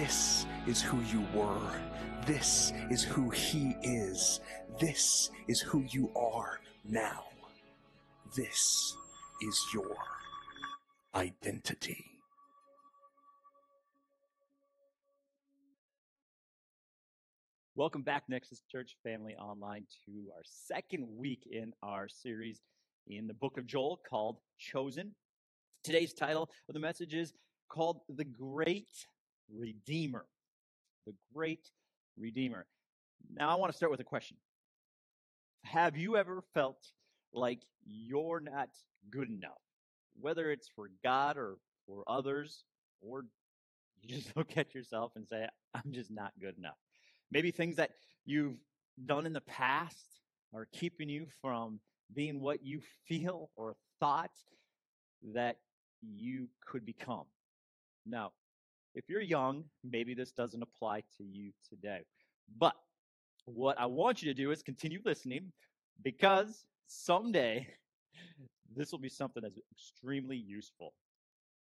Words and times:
This 0.00 0.46
is 0.68 0.80
who 0.80 1.00
you 1.00 1.26
were. 1.34 1.72
This 2.24 2.72
is 2.88 3.02
who 3.02 3.30
he 3.30 3.74
is. 3.82 4.38
This 4.78 5.32
is 5.48 5.60
who 5.60 5.84
you 5.88 6.12
are 6.14 6.60
now. 6.88 7.24
This 8.36 8.96
is 9.42 9.60
your 9.74 9.96
identity. 11.16 12.04
Welcome 17.74 18.02
back, 18.02 18.22
Nexus 18.28 18.62
Church 18.70 18.96
Family 19.02 19.34
Online, 19.34 19.84
to 20.06 20.12
our 20.32 20.42
second 20.44 21.08
week 21.10 21.48
in 21.50 21.72
our 21.82 22.06
series 22.08 22.60
in 23.08 23.26
the 23.26 23.34
book 23.34 23.58
of 23.58 23.66
Joel 23.66 23.98
called 24.08 24.36
Chosen. 24.60 25.10
Today's 25.82 26.12
title 26.12 26.50
of 26.68 26.74
the 26.74 26.80
message 26.80 27.14
is 27.14 27.32
called 27.68 28.02
The 28.08 28.24
Great 28.24 29.08
Redeemer. 29.54 30.26
The 31.06 31.14
Great 31.34 31.70
Redeemer. 32.18 32.66
Now, 33.34 33.50
I 33.50 33.54
want 33.56 33.72
to 33.72 33.76
start 33.76 33.90
with 33.90 34.00
a 34.00 34.04
question 34.04 34.36
Have 35.64 35.96
you 35.96 36.16
ever 36.16 36.42
felt 36.54 36.84
like 37.32 37.60
you're 37.84 38.40
not 38.40 38.68
good 39.10 39.28
enough? 39.28 39.60
Whether 40.20 40.50
it's 40.50 40.68
for 40.68 40.90
God 41.02 41.36
or 41.36 41.56
for 41.86 42.04
others, 42.06 42.64
or 43.00 43.24
you 44.02 44.08
just 44.16 44.36
look 44.36 44.56
at 44.56 44.74
yourself 44.74 45.12
and 45.16 45.26
say, 45.26 45.46
I'm 45.74 45.92
just 45.92 46.10
not 46.10 46.32
good 46.40 46.56
enough. 46.58 46.76
Maybe 47.30 47.50
things 47.50 47.76
that 47.76 47.90
you've 48.24 48.56
done 49.06 49.26
in 49.26 49.32
the 49.32 49.40
past 49.42 50.20
are 50.54 50.66
keeping 50.72 51.08
you 51.08 51.26
from 51.40 51.80
being 52.14 52.40
what 52.40 52.64
you 52.64 52.80
feel 53.06 53.50
or 53.56 53.76
thought 54.00 54.30
that 55.34 55.56
you 56.00 56.48
could 56.66 56.86
become. 56.86 57.24
Now, 58.06 58.32
if 58.98 59.04
you're 59.08 59.20
young, 59.22 59.62
maybe 59.84 60.12
this 60.12 60.32
doesn't 60.32 60.60
apply 60.60 61.02
to 61.16 61.22
you 61.22 61.52
today. 61.70 62.00
But 62.58 62.74
what 63.44 63.78
I 63.78 63.86
want 63.86 64.20
you 64.20 64.28
to 64.28 64.34
do 64.34 64.50
is 64.50 64.60
continue 64.60 64.98
listening 65.04 65.52
because 66.02 66.64
someday 66.88 67.68
this 68.76 68.90
will 68.90 68.98
be 68.98 69.08
something 69.08 69.40
that's 69.40 69.60
extremely 69.72 70.36
useful. 70.36 70.94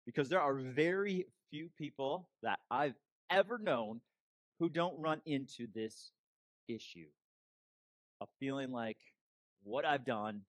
Because 0.06 0.30
there 0.30 0.40
are 0.40 0.54
very 0.54 1.26
few 1.50 1.68
people 1.76 2.26
that 2.42 2.58
I've 2.70 2.94
ever 3.30 3.58
known 3.58 4.00
who 4.58 4.70
don't 4.70 4.98
run 4.98 5.20
into 5.26 5.66
this 5.74 6.12
issue 6.68 7.08
of 8.22 8.28
feeling 8.40 8.72
like 8.72 8.96
what 9.62 9.84
I've 9.84 10.06
done 10.06 10.40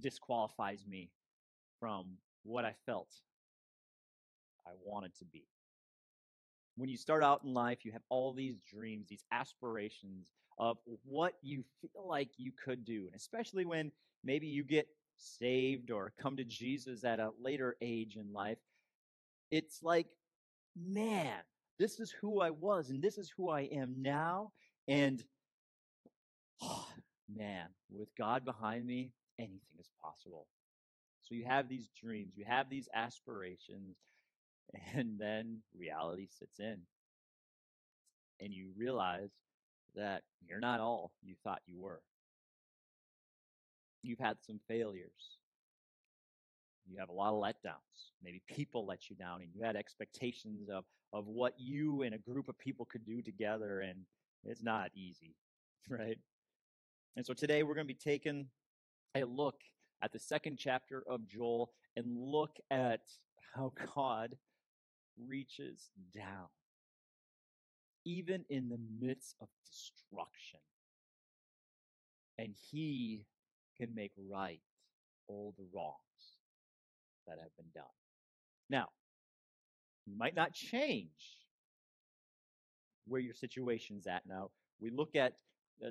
disqualifies 0.00 0.84
me 0.88 1.08
from 1.78 2.06
what 2.42 2.64
I 2.64 2.74
felt 2.84 3.14
I 4.66 4.70
wanted 4.84 5.14
to 5.18 5.24
be. 5.24 5.44
When 6.76 6.88
you 6.88 6.96
start 6.96 7.22
out 7.22 7.42
in 7.44 7.54
life, 7.54 7.84
you 7.84 7.92
have 7.92 8.02
all 8.08 8.32
these 8.32 8.60
dreams, 8.70 9.08
these 9.08 9.24
aspirations 9.32 10.30
of 10.58 10.78
what 11.04 11.34
you 11.42 11.64
feel 11.80 12.06
like 12.06 12.30
you 12.36 12.52
could 12.52 12.84
do. 12.84 13.06
And 13.06 13.14
especially 13.14 13.64
when 13.64 13.92
maybe 14.24 14.46
you 14.46 14.62
get 14.62 14.86
saved 15.16 15.90
or 15.90 16.12
come 16.20 16.36
to 16.36 16.44
Jesus 16.44 17.04
at 17.04 17.20
a 17.20 17.30
later 17.40 17.76
age 17.80 18.16
in 18.16 18.32
life, 18.32 18.58
it's 19.50 19.82
like, 19.82 20.06
man, 20.76 21.38
this 21.78 22.00
is 22.00 22.10
who 22.10 22.40
I 22.40 22.50
was 22.50 22.90
and 22.90 23.02
this 23.02 23.18
is 23.18 23.32
who 23.36 23.50
I 23.50 23.62
am 23.62 23.96
now. 23.98 24.52
And 24.88 25.22
oh, 26.62 26.86
man, 27.34 27.66
with 27.90 28.08
God 28.16 28.44
behind 28.44 28.86
me, 28.86 29.12
anything 29.38 29.78
is 29.78 29.90
possible. 30.02 30.46
So 31.22 31.34
you 31.34 31.44
have 31.44 31.68
these 31.68 31.88
dreams, 32.00 32.34
you 32.36 32.44
have 32.46 32.70
these 32.70 32.88
aspirations, 32.94 33.96
and 34.94 35.18
then 35.18 35.58
reality 35.76 36.26
sits 36.38 36.58
in. 36.58 36.78
And 38.40 38.52
you 38.52 38.68
realize 38.76 39.30
that 39.94 40.22
you're 40.46 40.60
not 40.60 40.80
all 40.80 41.12
you 41.22 41.34
thought 41.42 41.62
you 41.66 41.78
were. 41.78 42.02
You've 44.02 44.18
had 44.18 44.36
some 44.46 44.60
failures. 44.68 45.38
You 46.88 46.98
have 47.00 47.08
a 47.08 47.12
lot 47.12 47.32
of 47.32 47.42
letdowns. 47.42 48.12
Maybe 48.22 48.42
people 48.46 48.86
let 48.86 49.10
you 49.10 49.16
down, 49.16 49.40
and 49.40 49.50
you 49.52 49.62
had 49.62 49.74
expectations 49.74 50.68
of, 50.68 50.84
of 51.12 51.26
what 51.26 51.54
you 51.58 52.02
and 52.02 52.14
a 52.14 52.18
group 52.18 52.48
of 52.48 52.58
people 52.58 52.84
could 52.84 53.04
do 53.04 53.22
together, 53.22 53.80
and 53.80 54.00
it's 54.44 54.62
not 54.62 54.90
easy, 54.94 55.34
right? 55.88 56.18
And 57.16 57.26
so 57.26 57.32
today 57.32 57.62
we're 57.62 57.74
going 57.74 57.86
to 57.86 57.92
be 57.92 57.98
taking 57.98 58.46
a 59.16 59.24
look 59.24 59.56
at 60.02 60.12
the 60.12 60.18
second 60.18 60.58
chapter 60.58 61.02
of 61.08 61.26
Joel 61.26 61.72
and 61.96 62.06
look 62.16 62.56
at 62.70 63.00
how 63.54 63.72
God 63.94 64.36
reaches 65.26 65.90
down, 66.14 66.48
even 68.04 68.44
in 68.48 68.68
the 68.68 68.78
midst 69.00 69.36
of 69.40 69.48
destruction. 69.64 70.60
And 72.38 72.54
he 72.70 73.24
can 73.78 73.94
make 73.94 74.12
right 74.30 74.60
all 75.28 75.54
the 75.56 75.64
wrongs 75.74 75.94
that 77.26 77.38
have 77.40 77.56
been 77.56 77.70
done. 77.74 77.84
Now, 78.68 78.88
you 80.06 80.16
might 80.16 80.36
not 80.36 80.52
change 80.52 81.40
where 83.06 83.20
your 83.20 83.34
situation's 83.34 84.06
at 84.06 84.22
now. 84.26 84.50
We 84.80 84.90
look 84.90 85.16
at 85.16 85.34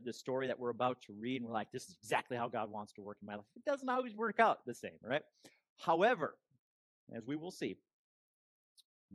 the 0.03 0.13
story 0.13 0.47
that 0.47 0.59
we're 0.59 0.69
about 0.69 1.01
to 1.03 1.13
read 1.13 1.41
and 1.41 1.45
we're 1.47 1.53
like, 1.53 1.71
this 1.71 1.89
is 1.89 1.97
exactly 2.01 2.37
how 2.37 2.47
God 2.47 2.71
wants 2.71 2.93
to 2.93 3.01
work 3.01 3.17
in 3.21 3.25
my 3.25 3.35
life. 3.35 3.45
It 3.55 3.65
doesn't 3.65 3.89
always 3.89 4.15
work 4.15 4.39
out 4.39 4.65
the 4.65 4.73
same, 4.73 4.97
right? 5.03 5.21
However, 5.77 6.35
as 7.15 7.25
we 7.25 7.35
will 7.35 7.51
see, 7.51 7.77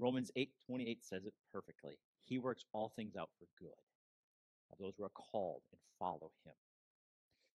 Romans 0.01 0.31
8 0.37 0.51
28 0.67 1.05
says 1.05 1.27
it 1.27 1.35
perfectly. 1.53 1.99
He 2.25 2.39
works 2.39 2.65
all 2.73 2.93
things 2.97 3.17
out 3.17 3.31
for 3.39 3.47
good 3.59 3.71
of 4.73 4.79
those 4.79 4.95
who 4.97 5.05
are 5.05 5.11
called 5.11 5.63
and 5.73 5.81
follow 5.99 6.31
him. 6.45 6.55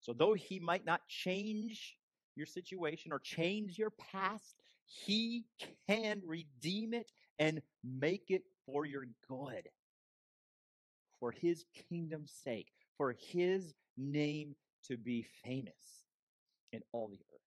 So, 0.00 0.12
though 0.12 0.34
he 0.34 0.58
might 0.60 0.84
not 0.84 1.06
change 1.08 1.96
your 2.36 2.46
situation 2.46 3.12
or 3.12 3.18
change 3.18 3.78
your 3.78 3.90
past, 3.90 4.56
he 4.84 5.46
can 5.88 6.20
redeem 6.26 6.92
it 6.92 7.10
and 7.38 7.62
make 7.82 8.24
it 8.28 8.42
for 8.66 8.84
your 8.84 9.06
good, 9.28 9.68
for 11.18 11.30
his 11.30 11.64
kingdom's 11.88 12.32
sake, 12.44 12.68
for 12.96 13.14
his 13.18 13.74
name 13.96 14.54
to 14.88 14.96
be 14.96 15.24
famous 15.44 16.04
in 16.72 16.82
all 16.92 17.08
the 17.08 17.20
earth. 17.32 17.40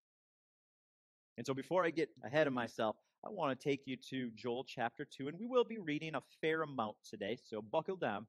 And 1.37 1.47
so, 1.47 1.54
before 1.54 1.84
I 1.84 1.91
get 1.91 2.10
ahead 2.22 2.47
of 2.47 2.53
myself, 2.53 2.97
I 3.27 3.31
want 3.31 3.59
to 3.59 3.69
take 3.69 3.87
you 3.87 3.97
to 4.11 4.31
Joel 4.35 4.65
chapter 4.65 5.07
2, 5.07 5.29
and 5.29 5.39
we 5.39 5.47
will 5.47 5.65
be 5.65 5.79
reading 5.79 6.15
a 6.15 6.23
fair 6.43 6.62
amount 6.62 6.97
today, 7.09 7.39
so 7.43 7.62
buckle 7.62 7.97
down. 7.97 8.27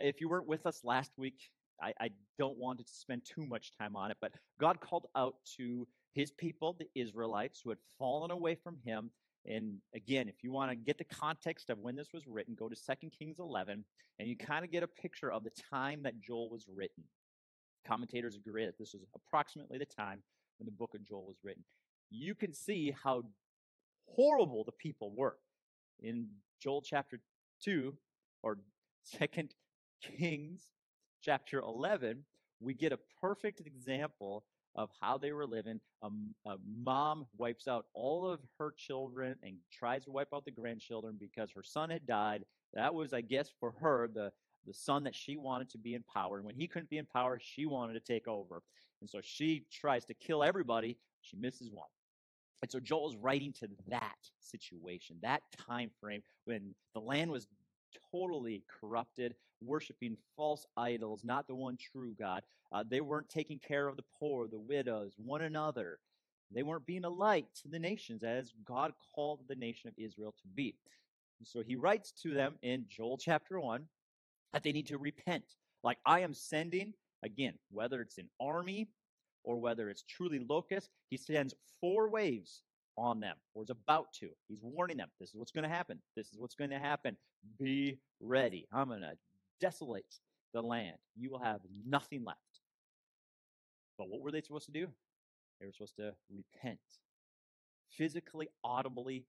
If 0.00 0.22
you 0.22 0.28
weren't 0.28 0.46
with 0.46 0.64
us 0.64 0.80
last 0.84 1.12
week, 1.18 1.50
I, 1.82 1.92
I, 2.00 2.10
don't 2.38 2.56
want 2.56 2.78
to 2.78 2.84
spend 2.86 3.22
too 3.24 3.44
much 3.44 3.72
time 3.78 3.94
on 3.94 4.10
it, 4.10 4.16
but 4.20 4.32
God 4.58 4.80
called 4.80 5.06
out 5.14 5.34
to 5.56 5.86
his 6.14 6.30
people, 6.30 6.76
the 6.78 6.88
Israelites, 6.98 7.60
who 7.62 7.70
had 7.70 7.78
fallen 7.98 8.30
away 8.30 8.54
from 8.54 8.76
him. 8.84 9.10
And 9.44 9.76
again, 9.94 10.28
if 10.28 10.42
you 10.42 10.50
want 10.50 10.70
to 10.70 10.76
get 10.76 10.96
the 10.96 11.04
context 11.04 11.68
of 11.68 11.78
when 11.78 11.94
this 11.94 12.08
was 12.14 12.26
written, 12.26 12.54
go 12.54 12.68
to 12.68 12.76
2 12.76 13.10
Kings 13.10 13.36
11, 13.38 13.84
and 14.18 14.28
you 14.28 14.36
kind 14.36 14.64
of 14.64 14.70
get 14.70 14.82
a 14.82 14.88
picture 14.88 15.30
of 15.30 15.44
the 15.44 15.50
time 15.70 16.02
that 16.04 16.20
Joel 16.20 16.48
was 16.48 16.66
written. 16.74 17.04
Commentators 17.86 18.36
agree 18.36 18.64
that 18.64 18.78
this 18.78 18.94
was 18.94 19.02
approximately 19.14 19.76
the 19.76 19.84
time 19.84 20.22
when 20.58 20.64
the 20.64 20.72
book 20.72 20.94
of 20.94 21.06
Joel 21.06 21.26
was 21.26 21.36
written. 21.44 21.64
You 22.10 22.34
can 22.34 22.54
see 22.54 22.94
how 23.02 23.24
horrible 24.06 24.64
the 24.64 24.72
people 24.72 25.12
were. 25.14 25.36
In 26.00 26.28
Joel 26.60 26.82
chapter 26.82 27.20
2, 27.62 27.94
or 28.42 28.58
2 29.18 29.26
Kings 30.00 30.62
chapter 31.22 31.60
11, 31.60 32.24
we 32.60 32.74
get 32.74 32.92
a 32.92 32.98
perfect 33.20 33.60
example 33.60 34.44
of 34.76 34.90
how 35.00 35.18
they 35.18 35.32
were 35.32 35.46
living. 35.46 35.80
A, 36.02 36.08
a, 36.46 36.56
mom 36.84 37.26
wipes 37.38 37.68
out 37.68 37.86
all 37.94 38.28
of 38.28 38.40
her 38.58 38.74
children 38.76 39.36
and 39.42 39.56
tries 39.72 40.04
to 40.04 40.10
wipe 40.10 40.28
out 40.34 40.44
the 40.44 40.50
grandchildren 40.50 41.16
because 41.18 41.50
her 41.52 41.62
son 41.62 41.90
had 41.90 42.06
died. 42.06 42.44
That 42.74 42.92
was, 42.92 43.12
I 43.12 43.20
guess, 43.20 43.50
for 43.60 43.72
her, 43.80 44.08
the, 44.12 44.32
the 44.66 44.74
son 44.74 45.04
that 45.04 45.14
she 45.14 45.36
wanted 45.36 45.70
to 45.70 45.78
be 45.78 45.94
in 45.94 46.02
power. 46.02 46.38
And 46.38 46.46
when 46.46 46.56
he 46.56 46.66
couldn't 46.66 46.90
be 46.90 46.98
in 46.98 47.06
power, 47.06 47.38
she 47.40 47.66
wanted 47.66 47.94
to 47.94 48.00
take 48.00 48.26
over. 48.26 48.62
And 49.00 49.08
so 49.08 49.20
she 49.22 49.66
tries 49.70 50.04
to 50.06 50.14
kill 50.14 50.42
everybody. 50.42 50.98
She 51.20 51.36
misses 51.36 51.70
one. 51.70 51.88
And 52.64 52.70
so 52.70 52.80
Joel 52.80 53.10
is 53.10 53.16
writing 53.16 53.52
to 53.60 53.68
that 53.88 54.16
situation, 54.40 55.16
that 55.20 55.42
time 55.68 55.90
frame 56.00 56.22
when 56.46 56.74
the 56.94 57.00
land 57.00 57.30
was 57.30 57.46
totally 58.10 58.62
corrupted, 58.80 59.34
worshiping 59.60 60.16
false 60.34 60.64
idols, 60.74 61.24
not 61.24 61.46
the 61.46 61.54
one 61.54 61.76
true 61.76 62.14
God. 62.18 62.40
Uh, 62.72 62.82
they 62.88 63.02
weren't 63.02 63.28
taking 63.28 63.58
care 63.58 63.86
of 63.86 63.98
the 63.98 64.04
poor, 64.18 64.48
the 64.48 64.58
widows, 64.58 65.12
one 65.18 65.42
another. 65.42 65.98
They 66.54 66.62
weren't 66.62 66.86
being 66.86 67.04
a 67.04 67.10
light 67.10 67.48
to 67.64 67.68
the 67.68 67.78
nations 67.78 68.22
as 68.22 68.54
God 68.64 68.94
called 69.14 69.40
the 69.46 69.56
nation 69.56 69.88
of 69.88 69.94
Israel 70.02 70.34
to 70.40 70.48
be. 70.54 70.74
And 71.40 71.46
so 71.46 71.60
he 71.60 71.76
writes 71.76 72.12
to 72.22 72.32
them 72.32 72.54
in 72.62 72.86
Joel 72.88 73.18
chapter 73.18 73.60
1 73.60 73.84
that 74.54 74.62
they 74.62 74.72
need 74.72 74.86
to 74.86 74.96
repent. 74.96 75.44
Like 75.82 75.98
I 76.06 76.20
am 76.20 76.32
sending, 76.32 76.94
again, 77.22 77.58
whether 77.70 78.00
it's 78.00 78.16
an 78.16 78.30
army 78.40 78.88
or 79.44 79.60
whether 79.60 79.88
it's 79.90 80.02
truly 80.02 80.40
locusts, 80.48 80.90
he 81.10 81.16
sends 81.16 81.54
four 81.80 82.08
waves 82.08 82.62
on 82.96 83.20
them, 83.20 83.36
or 83.54 83.62
is 83.62 83.70
about 83.70 84.12
to. 84.14 84.28
He's 84.48 84.62
warning 84.62 84.96
them. 84.96 85.10
This 85.20 85.30
is 85.30 85.36
what's 85.36 85.52
going 85.52 85.64
to 85.64 85.74
happen. 85.74 85.98
This 86.16 86.28
is 86.28 86.38
what's 86.38 86.54
going 86.54 86.70
to 86.70 86.78
happen. 86.78 87.16
Be 87.58 87.98
ready. 88.20 88.66
I'm 88.72 88.88
going 88.88 89.00
to 89.00 89.12
desolate 89.60 90.20
the 90.52 90.62
land. 90.62 90.96
You 91.16 91.30
will 91.30 91.40
have 91.40 91.60
nothing 91.86 92.24
left. 92.24 92.38
But 93.98 94.08
what 94.08 94.20
were 94.20 94.30
they 94.30 94.40
supposed 94.40 94.66
to 94.66 94.72
do? 94.72 94.88
They 95.60 95.66
were 95.66 95.72
supposed 95.72 95.96
to 95.96 96.14
repent 96.30 96.78
physically, 97.90 98.48
audibly, 98.62 99.24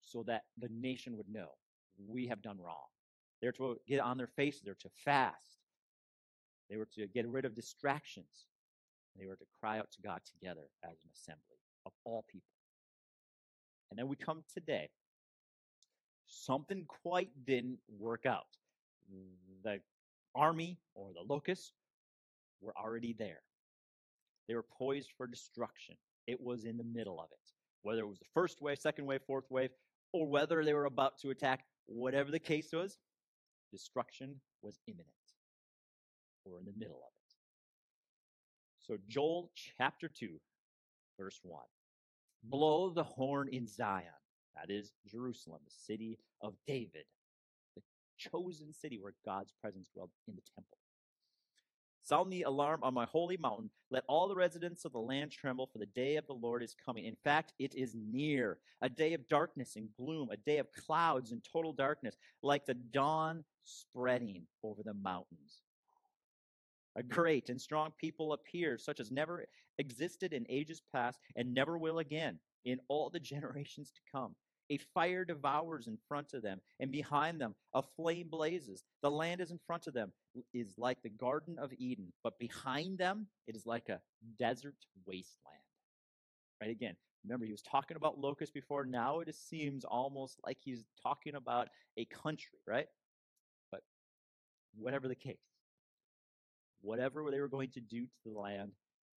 so 0.00 0.22
that 0.26 0.44
the 0.58 0.68
nation 0.70 1.16
would 1.16 1.28
know 1.28 1.48
we 2.08 2.26
have 2.26 2.42
done 2.42 2.58
wrong. 2.62 2.86
They're 3.40 3.52
to 3.52 3.76
get 3.86 4.00
on 4.00 4.16
their 4.16 4.26
faces, 4.26 4.62
they're 4.64 4.74
to 4.74 4.90
fast, 5.04 5.58
they 6.70 6.76
were 6.76 6.88
to 6.96 7.06
get 7.06 7.28
rid 7.28 7.44
of 7.44 7.54
distractions, 7.54 8.46
they 9.18 9.26
were 9.26 9.36
to 9.36 9.44
cry 9.60 9.78
out 9.78 9.90
to 9.92 10.02
God 10.02 10.20
together 10.24 10.68
as 10.84 10.98
an 11.04 11.10
assembly 11.14 11.58
of 11.84 11.92
all 12.04 12.24
people. 12.30 12.48
And 13.90 13.98
then 13.98 14.08
we 14.08 14.16
come 14.16 14.42
today. 14.52 14.88
Something 16.26 16.84
quite 16.86 17.30
didn't 17.46 17.78
work 17.98 18.26
out. 18.26 18.46
The 19.62 19.80
army 20.34 20.78
or 20.94 21.12
the 21.12 21.22
locusts 21.32 21.72
were 22.60 22.74
already 22.76 23.14
there. 23.18 23.40
They 24.48 24.54
were 24.54 24.64
poised 24.78 25.10
for 25.16 25.26
destruction. 25.26 25.96
It 26.26 26.40
was 26.40 26.64
in 26.64 26.76
the 26.76 26.84
middle 26.84 27.20
of 27.20 27.28
it. 27.30 27.52
Whether 27.82 28.00
it 28.00 28.08
was 28.08 28.18
the 28.18 28.26
first 28.34 28.60
wave, 28.60 28.78
second 28.78 29.06
wave, 29.06 29.20
fourth 29.26 29.50
wave, 29.50 29.70
or 30.12 30.26
whether 30.26 30.64
they 30.64 30.74
were 30.74 30.86
about 30.86 31.18
to 31.20 31.30
attack, 31.30 31.64
whatever 31.86 32.30
the 32.30 32.38
case 32.40 32.70
was, 32.72 32.98
destruction 33.70 34.40
was 34.62 34.80
imminent 34.86 35.06
or 36.44 36.58
in 36.58 36.64
the 36.64 36.72
middle 36.76 36.96
of 36.96 37.08
it. 37.08 37.15
So, 38.86 38.96
Joel 39.08 39.50
chapter 39.78 40.08
2, 40.08 40.28
verse 41.18 41.40
1. 41.42 41.60
Mm-hmm. 41.60 42.50
Blow 42.50 42.90
the 42.90 43.02
horn 43.02 43.48
in 43.50 43.66
Zion, 43.66 44.04
that 44.54 44.70
is 44.70 44.92
Jerusalem, 45.10 45.60
the 45.64 45.74
city 45.74 46.18
of 46.40 46.54
David, 46.66 47.04
the 47.74 47.82
chosen 48.16 48.72
city 48.72 48.98
where 49.00 49.14
God's 49.24 49.52
presence 49.60 49.88
dwelled 49.92 50.10
in 50.28 50.36
the 50.36 50.42
temple. 50.54 50.78
Sound 52.04 52.32
the 52.32 52.42
alarm 52.42 52.84
on 52.84 52.94
my 52.94 53.04
holy 53.06 53.36
mountain. 53.36 53.68
Let 53.90 54.04
all 54.06 54.28
the 54.28 54.36
residents 54.36 54.84
of 54.84 54.92
the 54.92 55.00
land 55.00 55.32
tremble, 55.32 55.66
for 55.66 55.78
the 55.78 55.86
day 55.86 56.14
of 56.14 56.26
the 56.28 56.34
Lord 56.34 56.62
is 56.62 56.76
coming. 56.84 57.04
In 57.04 57.16
fact, 57.24 57.52
it 57.58 57.74
is 57.74 57.96
near. 57.96 58.58
A 58.80 58.88
day 58.88 59.14
of 59.14 59.26
darkness 59.26 59.74
and 59.74 59.88
gloom, 59.96 60.28
a 60.30 60.36
day 60.36 60.58
of 60.58 60.72
clouds 60.72 61.32
and 61.32 61.42
total 61.42 61.72
darkness, 61.72 62.16
like 62.44 62.64
the 62.64 62.74
dawn 62.74 63.42
spreading 63.64 64.46
over 64.62 64.84
the 64.84 64.94
mountains. 64.94 65.62
A 66.96 67.02
great 67.02 67.50
and 67.50 67.60
strong 67.60 67.92
people 67.98 68.32
appear, 68.32 68.78
such 68.78 69.00
as 69.00 69.10
never 69.10 69.46
existed 69.78 70.32
in 70.32 70.46
ages 70.48 70.80
past 70.94 71.20
and 71.36 71.52
never 71.52 71.76
will 71.76 71.98
again 71.98 72.38
in 72.64 72.80
all 72.88 73.10
the 73.10 73.20
generations 73.32 73.92
to 73.92 74.00
come. 74.10 74.34
A 74.70 74.78
fire 74.78 75.24
devours 75.24 75.86
in 75.86 75.96
front 76.08 76.34
of 76.34 76.42
them, 76.42 76.60
and 76.80 76.90
behind 76.90 77.40
them 77.40 77.54
a 77.74 77.82
flame 77.82 78.26
blazes. 78.28 78.82
The 79.02 79.10
land 79.10 79.40
is 79.40 79.52
in 79.52 79.60
front 79.64 79.86
of 79.86 79.94
them, 79.94 80.12
is 80.52 80.74
like 80.76 81.00
the 81.02 81.10
Garden 81.10 81.56
of 81.58 81.72
Eden, 81.78 82.12
but 82.24 82.38
behind 82.40 82.98
them 82.98 83.28
it 83.46 83.54
is 83.54 83.64
like 83.64 83.88
a 83.88 84.00
desert 84.38 84.74
wasteland. 85.06 85.62
Right 86.60 86.70
again, 86.70 86.96
remember 87.22 87.46
he 87.46 87.52
was 87.52 87.62
talking 87.62 87.96
about 87.96 88.18
locusts 88.18 88.52
before. 88.52 88.84
Now 88.84 89.20
it 89.20 89.32
seems 89.36 89.84
almost 89.84 90.40
like 90.44 90.58
he's 90.60 90.84
talking 91.00 91.36
about 91.36 91.68
a 91.96 92.04
country, 92.06 92.58
right? 92.66 92.88
But 93.70 93.82
whatever 94.76 95.06
the 95.06 95.14
case, 95.14 95.36
whatever 96.86 97.30
they 97.30 97.40
were 97.40 97.48
going 97.48 97.70
to 97.70 97.80
do 97.80 98.02
to 98.02 98.30
the 98.32 98.38
land, 98.38 98.70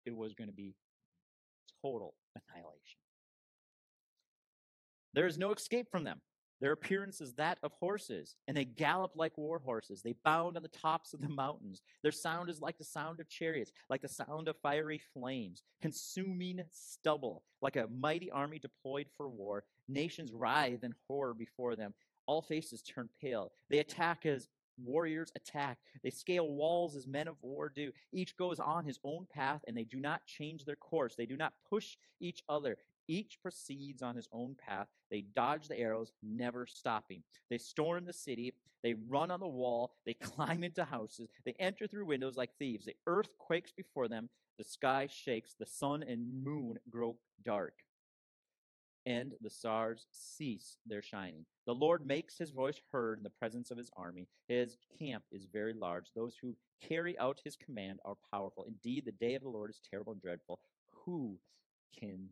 it 0.06 0.16
was 0.16 0.34
going 0.34 0.48
to 0.48 0.54
be 0.54 0.74
total 1.82 2.14
annihilation. 2.34 3.00
There 5.14 5.26
is 5.26 5.38
no 5.38 5.52
escape 5.52 5.90
from 5.90 6.04
them. 6.04 6.20
Their 6.60 6.72
appearance 6.72 7.20
is 7.20 7.34
that 7.34 7.58
of 7.62 7.70
horses, 7.78 8.34
and 8.48 8.56
they 8.56 8.64
gallop 8.64 9.12
like 9.14 9.38
war 9.38 9.60
horses. 9.64 10.02
They 10.02 10.14
bound 10.24 10.56
on 10.56 10.62
the 10.64 10.68
tops 10.68 11.14
of 11.14 11.20
the 11.20 11.28
mountains. 11.28 11.82
Their 12.02 12.10
sound 12.10 12.50
is 12.50 12.60
like 12.60 12.78
the 12.78 12.84
sound 12.84 13.20
of 13.20 13.28
chariots, 13.28 13.70
like 13.88 14.02
the 14.02 14.08
sound 14.08 14.48
of 14.48 14.56
fiery 14.60 15.00
flames, 15.14 15.62
consuming 15.80 16.60
stubble, 16.72 17.44
like 17.62 17.76
a 17.76 17.86
mighty 17.96 18.28
army 18.30 18.58
deployed 18.58 19.06
for 19.16 19.28
war. 19.28 19.62
Nations 19.88 20.32
writhe 20.32 20.82
in 20.82 20.94
horror 21.06 21.32
before 21.32 21.76
them. 21.76 21.94
All 22.26 22.42
faces 22.42 22.82
turn 22.82 23.08
pale. 23.22 23.52
They 23.70 23.78
attack 23.78 24.26
as 24.26 24.48
warriors 24.84 25.32
attack. 25.36 25.78
They 26.02 26.10
scale 26.10 26.48
walls 26.48 26.96
as 26.96 27.06
men 27.06 27.28
of 27.28 27.36
war 27.42 27.72
do. 27.74 27.92
Each 28.12 28.36
goes 28.36 28.60
on 28.60 28.84
his 28.84 28.98
own 29.04 29.26
path, 29.32 29.62
and 29.66 29.76
they 29.76 29.84
do 29.84 29.98
not 29.98 30.26
change 30.26 30.64
their 30.64 30.76
course. 30.76 31.14
They 31.14 31.26
do 31.26 31.36
not 31.36 31.54
push 31.68 31.96
each 32.20 32.42
other. 32.48 32.76
Each 33.08 33.38
proceeds 33.40 34.02
on 34.02 34.16
his 34.16 34.28
own 34.32 34.54
path. 34.54 34.88
They 35.10 35.22
dodge 35.34 35.68
the 35.68 35.78
arrows, 35.78 36.12
never 36.22 36.66
stopping. 36.66 37.22
They 37.48 37.58
storm 37.58 38.04
the 38.04 38.12
city. 38.12 38.54
They 38.82 38.94
run 38.94 39.30
on 39.30 39.40
the 39.40 39.48
wall. 39.48 39.92
They 40.04 40.14
climb 40.22 40.62
into 40.62 40.84
houses. 40.84 41.30
They 41.44 41.54
enter 41.58 41.86
through 41.86 42.06
windows 42.06 42.36
like 42.36 42.50
thieves. 42.58 42.84
The 42.86 42.96
earth 43.06 43.30
quakes 43.38 43.72
before 43.72 44.08
them. 44.08 44.28
The 44.58 44.64
sky 44.64 45.08
shakes. 45.10 45.54
The 45.58 45.66
sun 45.66 46.02
and 46.02 46.44
moon 46.44 46.78
grow 46.90 47.16
dark. 47.44 47.74
And 49.06 49.32
the 49.40 49.48
stars 49.48 50.06
cease 50.12 50.76
their 50.86 51.00
shining. 51.02 51.46
The 51.66 51.74
Lord 51.74 52.06
makes 52.06 52.36
his 52.36 52.50
voice 52.50 52.80
heard 52.92 53.18
in 53.18 53.24
the 53.24 53.30
presence 53.30 53.70
of 53.70 53.78
his 53.78 53.90
army. 53.96 54.28
His 54.48 54.76
camp 54.98 55.24
is 55.32 55.46
very 55.50 55.72
large. 55.72 56.10
Those 56.14 56.36
who 56.40 56.54
carry 56.86 57.18
out 57.18 57.40
his 57.42 57.56
command 57.56 58.00
are 58.04 58.16
powerful. 58.30 58.64
Indeed, 58.68 59.04
the 59.06 59.12
day 59.12 59.34
of 59.34 59.42
the 59.42 59.48
Lord 59.48 59.70
is 59.70 59.80
terrible 59.90 60.12
and 60.12 60.20
dreadful. 60.20 60.60
Who 61.04 61.38
can 61.98 62.28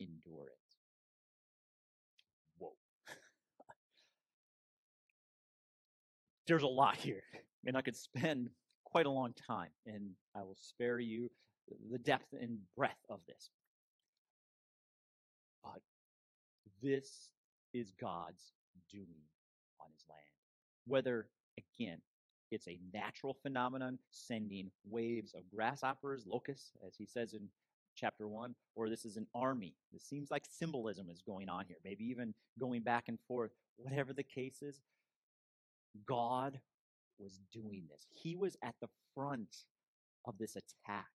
endure 0.00 0.46
it. 0.46 0.58
Whoa. 2.58 2.72
There's 6.46 6.62
a 6.62 6.66
lot 6.66 6.96
here, 6.96 7.22
and 7.66 7.76
I 7.76 7.82
could 7.82 7.96
spend 7.96 8.50
quite 8.84 9.06
a 9.06 9.10
long 9.10 9.34
time, 9.46 9.70
and 9.86 10.10
I 10.34 10.42
will 10.42 10.56
spare 10.60 11.00
you 11.00 11.30
the 11.90 11.98
depth 11.98 12.32
and 12.32 12.58
breadth 12.76 13.04
of 13.08 13.20
this. 13.26 13.50
This 16.84 17.30
is 17.72 17.92
God's 18.00 18.52
doing 18.90 19.24
on 19.80 19.86
his 19.92 20.04
land. 20.08 20.20
Whether, 20.86 21.26
again, 21.58 21.98
it's 22.50 22.68
a 22.68 22.78
natural 22.92 23.36
phenomenon, 23.42 23.98
sending 24.10 24.70
waves 24.88 25.34
of 25.34 25.42
grasshoppers, 25.54 26.26
locusts, 26.26 26.72
as 26.86 26.94
he 26.96 27.06
says 27.06 27.32
in 27.32 27.48
chapter 27.96 28.28
1, 28.28 28.54
or 28.76 28.88
this 28.90 29.04
is 29.04 29.16
an 29.16 29.26
army. 29.34 29.74
It 29.92 30.02
seems 30.02 30.30
like 30.30 30.44
symbolism 30.48 31.08
is 31.10 31.22
going 31.22 31.48
on 31.48 31.64
here, 31.66 31.78
maybe 31.84 32.04
even 32.04 32.34
going 32.60 32.82
back 32.82 33.04
and 33.08 33.18
forth. 33.26 33.52
Whatever 33.76 34.12
the 34.12 34.22
case 34.22 34.62
is, 34.62 34.80
God 36.06 36.60
was 37.18 37.40
doing 37.52 37.84
this. 37.90 38.06
He 38.10 38.36
was 38.36 38.56
at 38.62 38.74
the 38.80 38.88
front 39.14 39.56
of 40.26 40.36
this 40.38 40.56
attack, 40.56 41.06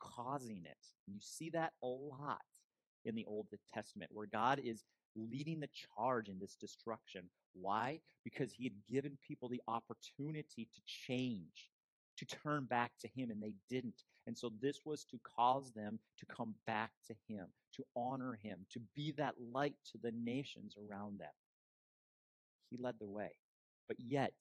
causing 0.00 0.62
it. 0.64 0.86
You 1.06 1.18
see 1.20 1.50
that 1.50 1.72
a 1.82 1.86
lot 1.86 2.40
in 3.04 3.14
the 3.14 3.24
Old 3.26 3.46
Testament, 3.72 4.10
where 4.12 4.26
God 4.26 4.60
is 4.62 4.84
leading 5.16 5.60
the 5.60 5.68
charge 5.96 6.28
in 6.28 6.38
this 6.38 6.56
destruction. 6.56 7.24
Why? 7.54 8.00
Because 8.24 8.52
he 8.52 8.64
had 8.64 8.72
given 8.90 9.18
people 9.26 9.48
the 9.48 9.62
opportunity 9.68 10.68
to 10.74 10.80
change, 10.86 11.70
to 12.18 12.24
turn 12.24 12.64
back 12.64 12.92
to 13.00 13.08
him, 13.08 13.30
and 13.30 13.42
they 13.42 13.54
didn't. 13.68 14.02
And 14.26 14.36
so 14.36 14.52
this 14.60 14.80
was 14.84 15.04
to 15.04 15.18
cause 15.36 15.72
them 15.72 15.98
to 16.18 16.26
come 16.26 16.54
back 16.66 16.90
to 17.08 17.14
him, 17.28 17.46
to 17.76 17.84
honor 17.96 18.38
him, 18.42 18.60
to 18.72 18.80
be 18.94 19.12
that 19.18 19.34
light 19.52 19.74
to 19.92 19.98
the 20.02 20.12
nations 20.12 20.76
around 20.78 21.18
them. 21.18 21.32
He 22.70 22.78
led 22.80 22.94
the 23.00 23.06
way. 23.06 23.30
But 23.88 23.98
yet, 24.00 24.34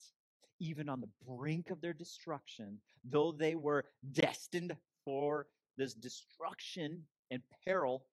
even 0.59 0.87
on 0.87 1.01
the 1.01 1.09
brink 1.27 1.71
of 1.71 1.81
their 1.81 1.93
destruction, 1.93 2.79
though 3.03 3.31
they 3.31 3.55
were 3.55 3.85
destined 4.11 4.75
for 5.03 5.47
this 5.77 5.93
destruction 5.93 7.03
and 7.31 7.41
peril, 7.65 8.05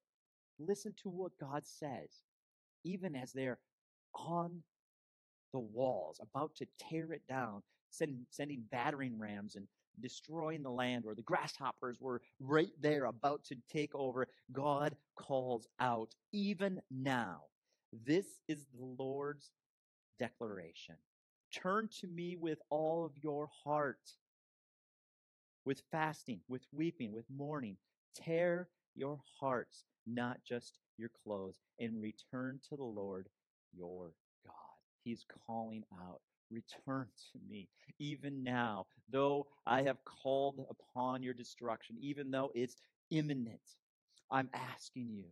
listen 0.58 0.94
to 1.02 1.10
what 1.10 1.32
God 1.38 1.66
says. 1.66 2.08
Even 2.88 3.14
as 3.14 3.32
they're 3.32 3.58
on 4.14 4.62
the 5.52 5.58
walls, 5.58 6.20
about 6.22 6.54
to 6.56 6.66
tear 6.78 7.12
it 7.12 7.22
down, 7.28 7.62
send, 7.90 8.16
sending 8.30 8.62
battering 8.70 9.18
rams 9.18 9.56
and 9.56 9.66
destroying 10.00 10.62
the 10.62 10.70
land 10.70 11.04
where 11.04 11.14
the 11.14 11.22
grasshoppers 11.22 11.98
were 12.00 12.22
right 12.40 12.72
there 12.80 13.04
about 13.04 13.44
to 13.44 13.56
take 13.70 13.94
over, 13.94 14.26
God 14.52 14.96
calls 15.16 15.66
out, 15.80 16.14
even 16.32 16.80
now, 16.90 17.42
this 18.06 18.26
is 18.48 18.64
the 18.74 18.84
Lord's 18.98 19.50
declaration. 20.18 20.94
Turn 21.52 21.88
to 22.00 22.06
me 22.06 22.36
with 22.36 22.58
all 22.70 23.04
of 23.04 23.12
your 23.22 23.48
heart, 23.64 24.12
with 25.64 25.82
fasting, 25.90 26.40
with 26.48 26.62
weeping, 26.72 27.12
with 27.12 27.24
mourning. 27.34 27.76
Tear 28.14 28.68
your 28.94 29.20
hearts, 29.40 29.84
not 30.06 30.38
just 30.46 30.78
your 30.98 31.10
clothes, 31.24 31.58
and 31.78 32.02
return 32.02 32.60
to 32.68 32.76
the 32.76 32.84
Lord 32.84 33.28
your 33.76 34.12
God. 34.44 34.54
He's 35.04 35.24
calling 35.46 35.84
out 36.02 36.20
return 36.50 37.06
to 37.32 37.38
me. 37.48 37.68
Even 37.98 38.42
now, 38.42 38.86
though 39.10 39.46
I 39.66 39.82
have 39.82 39.98
called 40.04 40.64
upon 40.70 41.22
your 41.22 41.34
destruction, 41.34 41.96
even 42.00 42.30
though 42.30 42.50
it's 42.54 42.76
imminent, 43.10 43.60
I'm 44.30 44.48
asking 44.54 45.08
you 45.10 45.24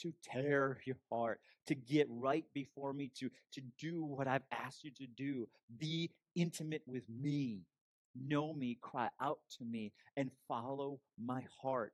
to 0.00 0.12
tear 0.22 0.80
your 0.84 0.96
heart, 1.10 1.40
to 1.66 1.74
get 1.74 2.06
right 2.10 2.44
before 2.54 2.92
me, 2.92 3.10
to, 3.18 3.30
to 3.52 3.60
do 3.78 4.04
what 4.04 4.26
I've 4.26 4.42
asked 4.50 4.84
you 4.84 4.90
to 4.92 5.06
do. 5.06 5.46
Be 5.78 6.10
intimate 6.34 6.82
with 6.86 7.04
me. 7.08 7.60
Know 8.14 8.52
me, 8.52 8.78
cry 8.80 9.08
out 9.20 9.38
to 9.58 9.64
me, 9.64 9.92
and 10.16 10.30
follow 10.48 10.98
my 11.22 11.44
heart. 11.62 11.92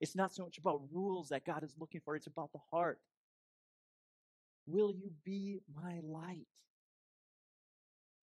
It's 0.00 0.16
not 0.16 0.34
so 0.34 0.44
much 0.44 0.58
about 0.58 0.82
rules 0.92 1.28
that 1.28 1.44
God 1.44 1.62
is 1.62 1.74
looking 1.78 2.00
for, 2.04 2.16
it's 2.16 2.26
about 2.26 2.52
the 2.52 2.60
heart. 2.70 2.98
Will 4.66 4.92
you 4.92 5.10
be 5.24 5.60
my 5.74 6.00
light? 6.02 6.46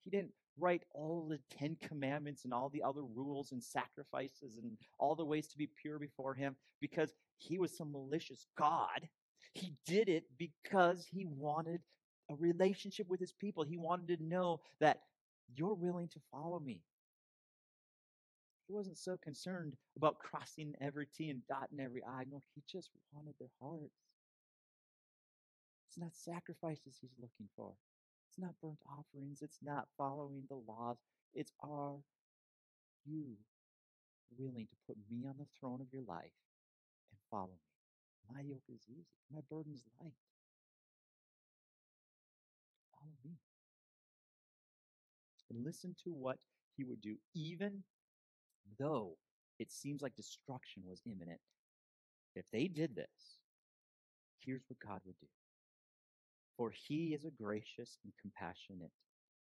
He 0.04 0.10
didn't 0.10 0.32
write 0.58 0.84
all 0.94 1.28
the 1.30 1.40
Ten 1.56 1.78
Commandments 1.82 2.44
and 2.44 2.54
all 2.54 2.70
the 2.70 2.84
other 2.84 3.04
rules 3.04 3.52
and 3.52 3.64
sacrifices 3.64 4.58
and 4.62 4.78
all 5.00 5.16
the 5.16 5.26
ways 5.26 5.48
to 5.48 5.58
be 5.58 5.70
pure 5.82 6.00
before 6.00 6.34
Him 6.34 6.56
because 6.80 7.14
He 7.38 7.58
was 7.58 7.76
some 7.76 7.92
malicious 7.92 8.48
God. 8.58 9.08
He 9.54 9.74
did 9.86 10.10
it 10.10 10.24
because 10.38 11.08
He 11.10 11.26
wanted 11.26 11.82
a 12.30 12.36
relationship 12.36 13.08
with 13.08 13.20
His 13.20 13.34
people. 13.34 13.64
He 13.64 13.78
wanted 13.78 14.18
to 14.18 14.24
know 14.24 14.62
that 14.80 15.02
you're 15.56 15.74
willing 15.74 16.08
to 16.10 16.20
follow 16.32 16.60
me. 16.60 16.82
He 18.72 18.78
wasn't 18.78 18.98
so 18.98 19.18
concerned 19.22 19.76
about 19.98 20.20
crossing 20.20 20.74
every 20.80 21.06
T 21.06 21.30
and 21.30 21.46
dotting 21.46 21.82
every 21.82 22.02
I. 22.06 22.24
No, 22.32 22.42
He 22.56 22.64
just 22.72 22.90
wanted 23.12 23.34
their 23.38 23.52
hearts. 23.60 24.00
It's 25.90 25.98
not 25.98 26.16
sacrifices 26.16 26.98
He's 27.02 27.12
looking 27.20 27.50
for. 27.58 27.74
It's 28.30 28.40
not 28.40 28.56
burnt 28.62 28.80
offerings. 28.88 29.42
It's 29.42 29.60
not 29.62 29.90
following 29.98 30.44
the 30.48 30.56
laws. 30.56 30.96
It's 31.34 31.52
are 31.62 31.98
you 33.06 33.36
willing 34.38 34.68
to 34.68 34.76
put 34.88 34.96
me 35.12 35.28
on 35.28 35.36
the 35.38 35.48
throne 35.60 35.82
of 35.82 35.88
your 35.92 36.04
life 36.08 36.32
and 37.12 37.20
follow 37.30 37.50
me? 37.52 38.34
My 38.34 38.40
yoke 38.40 38.64
is 38.74 38.86
easy. 38.88 39.04
My 39.34 39.42
burden 39.50 39.74
is 39.76 39.84
light. 40.00 40.14
Follow 42.98 43.12
me. 43.26 43.32
And 45.50 45.66
listen 45.66 45.94
to 46.06 46.14
what 46.14 46.38
he 46.78 46.86
would 46.86 47.02
do, 47.02 47.18
even 47.36 47.84
though 48.80 49.18
it 49.60 49.72
seems 49.72 50.02
like 50.02 50.16
destruction 50.16 50.84
was 50.86 51.02
imminent. 51.06 51.40
If 52.36 52.46
they 52.52 52.68
did 52.68 52.96
this, 52.96 53.40
here's 54.40 54.64
what 54.68 54.80
God 54.80 55.02
would 55.06 55.20
do. 55.20 55.28
For 56.58 56.72
he 56.72 57.14
is 57.14 57.26
a 57.26 57.32
gracious 57.32 57.98
and 58.04 58.14
compassionate 58.22 58.92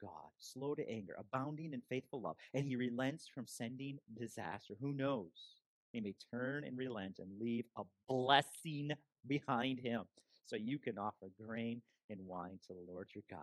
God, 0.00 0.30
slow 0.38 0.74
to 0.74 0.88
anger, 0.88 1.14
abounding 1.18 1.72
in 1.72 1.82
faithful 1.88 2.20
love, 2.20 2.36
and 2.54 2.64
he 2.66 2.76
relents 2.76 3.26
from 3.32 3.46
sending 3.46 3.98
disaster. 4.18 4.74
Who 4.80 4.92
knows? 4.92 5.56
He 5.92 6.00
may 6.00 6.14
turn 6.30 6.64
and 6.64 6.76
relent 6.76 7.18
and 7.18 7.40
leave 7.40 7.64
a 7.76 7.82
blessing 8.08 8.90
behind 9.26 9.80
him 9.80 10.02
so 10.44 10.56
you 10.56 10.78
can 10.78 10.98
offer 10.98 11.30
grain 11.40 11.80
and 12.10 12.20
wine 12.26 12.58
to 12.66 12.74
the 12.74 12.92
Lord 12.92 13.08
your 13.14 13.24
God. 13.30 13.40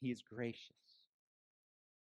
He 0.00 0.10
is 0.10 0.22
gracious. 0.22 0.93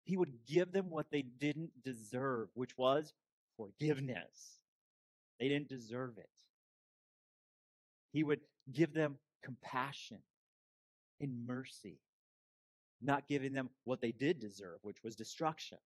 He 0.03 0.17
would 0.17 0.33
give 0.47 0.71
them 0.71 0.89
what 0.89 1.11
they 1.11 1.21
didn't 1.21 1.71
deserve, 1.83 2.49
which 2.53 2.77
was 2.77 3.13
forgiveness. 3.57 4.59
They 5.39 5.47
didn't 5.47 5.69
deserve 5.69 6.17
it. 6.17 6.29
He 8.11 8.23
would 8.23 8.41
give 8.71 8.93
them 8.93 9.17
compassion 9.43 10.19
and 11.19 11.45
mercy, 11.45 11.99
not 13.01 13.27
giving 13.27 13.53
them 13.53 13.69
what 13.83 14.01
they 14.01 14.11
did 14.11 14.39
deserve, 14.39 14.79
which 14.81 15.03
was 15.03 15.15
destruction. 15.15 15.77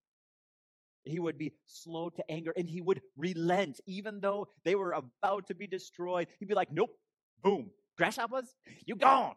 He 1.04 1.20
would 1.20 1.38
be 1.38 1.54
slow 1.68 2.10
to 2.10 2.32
anger 2.32 2.52
and 2.58 2.68
he 2.68 2.82
would 2.82 3.02
relent, 3.16 3.80
even 3.86 4.20
though 4.20 4.48
they 4.64 4.76
were 4.76 4.94
about 4.94 5.48
to 5.48 5.56
be 5.56 5.68
destroyed. 5.68 6.28
He'd 6.40 6.48
be 6.48 6.56
like, 6.56 6.72
Nope, 6.72 6.98
boom, 7.44 7.70
grasshoppers, 7.98 8.56
you 8.86 8.96
gone. 8.96 9.36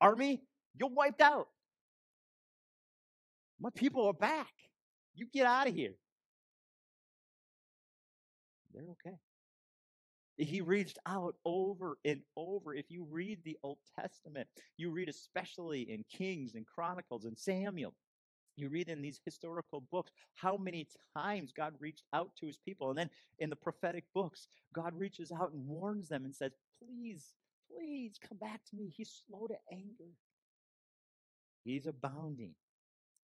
Army, 0.00 0.42
you're 0.76 0.88
wiped 0.88 1.20
out. 1.20 1.48
My 3.64 3.70
people 3.74 4.06
are 4.06 4.12
back. 4.12 4.52
You 5.14 5.26
get 5.32 5.46
out 5.46 5.66
of 5.66 5.74
here. 5.74 5.94
They're 8.74 8.82
okay. 8.90 9.16
He 10.36 10.60
reached 10.60 10.98
out 11.06 11.36
over 11.46 11.96
and 12.04 12.20
over. 12.36 12.74
If 12.74 12.90
you 12.90 13.06
read 13.10 13.38
the 13.42 13.56
Old 13.62 13.78
Testament, 13.98 14.48
you 14.76 14.90
read 14.90 15.08
especially 15.08 15.90
in 15.90 16.04
Kings 16.14 16.56
and 16.56 16.66
Chronicles 16.66 17.24
and 17.24 17.38
Samuel, 17.38 17.94
you 18.54 18.68
read 18.68 18.90
in 18.90 19.00
these 19.00 19.22
historical 19.24 19.80
books 19.90 20.12
how 20.34 20.58
many 20.58 20.86
times 21.16 21.50
God 21.50 21.72
reached 21.80 22.04
out 22.12 22.32
to 22.40 22.46
his 22.46 22.58
people. 22.58 22.90
And 22.90 22.98
then 22.98 23.08
in 23.38 23.48
the 23.48 23.56
prophetic 23.56 24.04
books, 24.12 24.46
God 24.74 24.92
reaches 24.94 25.32
out 25.32 25.52
and 25.52 25.66
warns 25.66 26.10
them 26.10 26.26
and 26.26 26.34
says, 26.34 26.52
Please, 26.78 27.32
please 27.74 28.18
come 28.28 28.36
back 28.36 28.60
to 28.68 28.76
me. 28.76 28.92
He's 28.94 29.22
slow 29.26 29.46
to 29.46 29.56
anger, 29.72 30.12
he's 31.64 31.86
abounding 31.86 32.52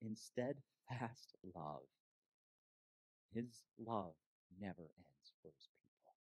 in 0.02 0.16
steadfast 0.16 1.35
love. 1.54 1.87
His 3.35 3.64
love 3.78 4.14
never 4.61 4.83
ends 4.83 5.33
for 5.42 5.49
his 5.49 5.69
people. 5.69 6.14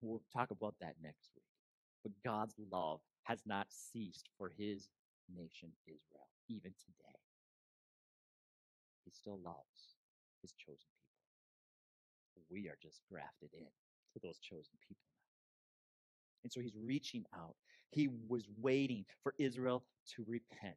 We'll 0.00 0.22
talk 0.32 0.50
about 0.50 0.74
that 0.80 0.94
next 1.02 1.30
week. 1.34 1.44
But 2.02 2.12
God's 2.24 2.54
love 2.70 3.00
has 3.24 3.40
not 3.46 3.66
ceased 3.70 4.28
for 4.38 4.50
his 4.56 4.88
nation, 5.34 5.70
Israel, 5.86 6.28
even 6.48 6.72
today. 6.78 7.18
He 9.04 9.10
still 9.10 9.38
loves 9.44 9.96
his 10.42 10.52
chosen 10.52 10.76
people. 10.76 12.46
We 12.50 12.68
are 12.68 12.78
just 12.80 13.00
grafted 13.10 13.50
in 13.54 13.66
to 14.12 14.20
those 14.22 14.38
chosen 14.38 14.72
people 14.86 15.02
now. 15.12 15.26
And 16.44 16.52
so 16.52 16.60
he's 16.60 16.76
reaching 16.80 17.24
out. 17.34 17.56
He 17.90 18.08
was 18.28 18.46
waiting 18.60 19.04
for 19.22 19.34
Israel 19.38 19.84
to 20.14 20.24
repent. 20.26 20.76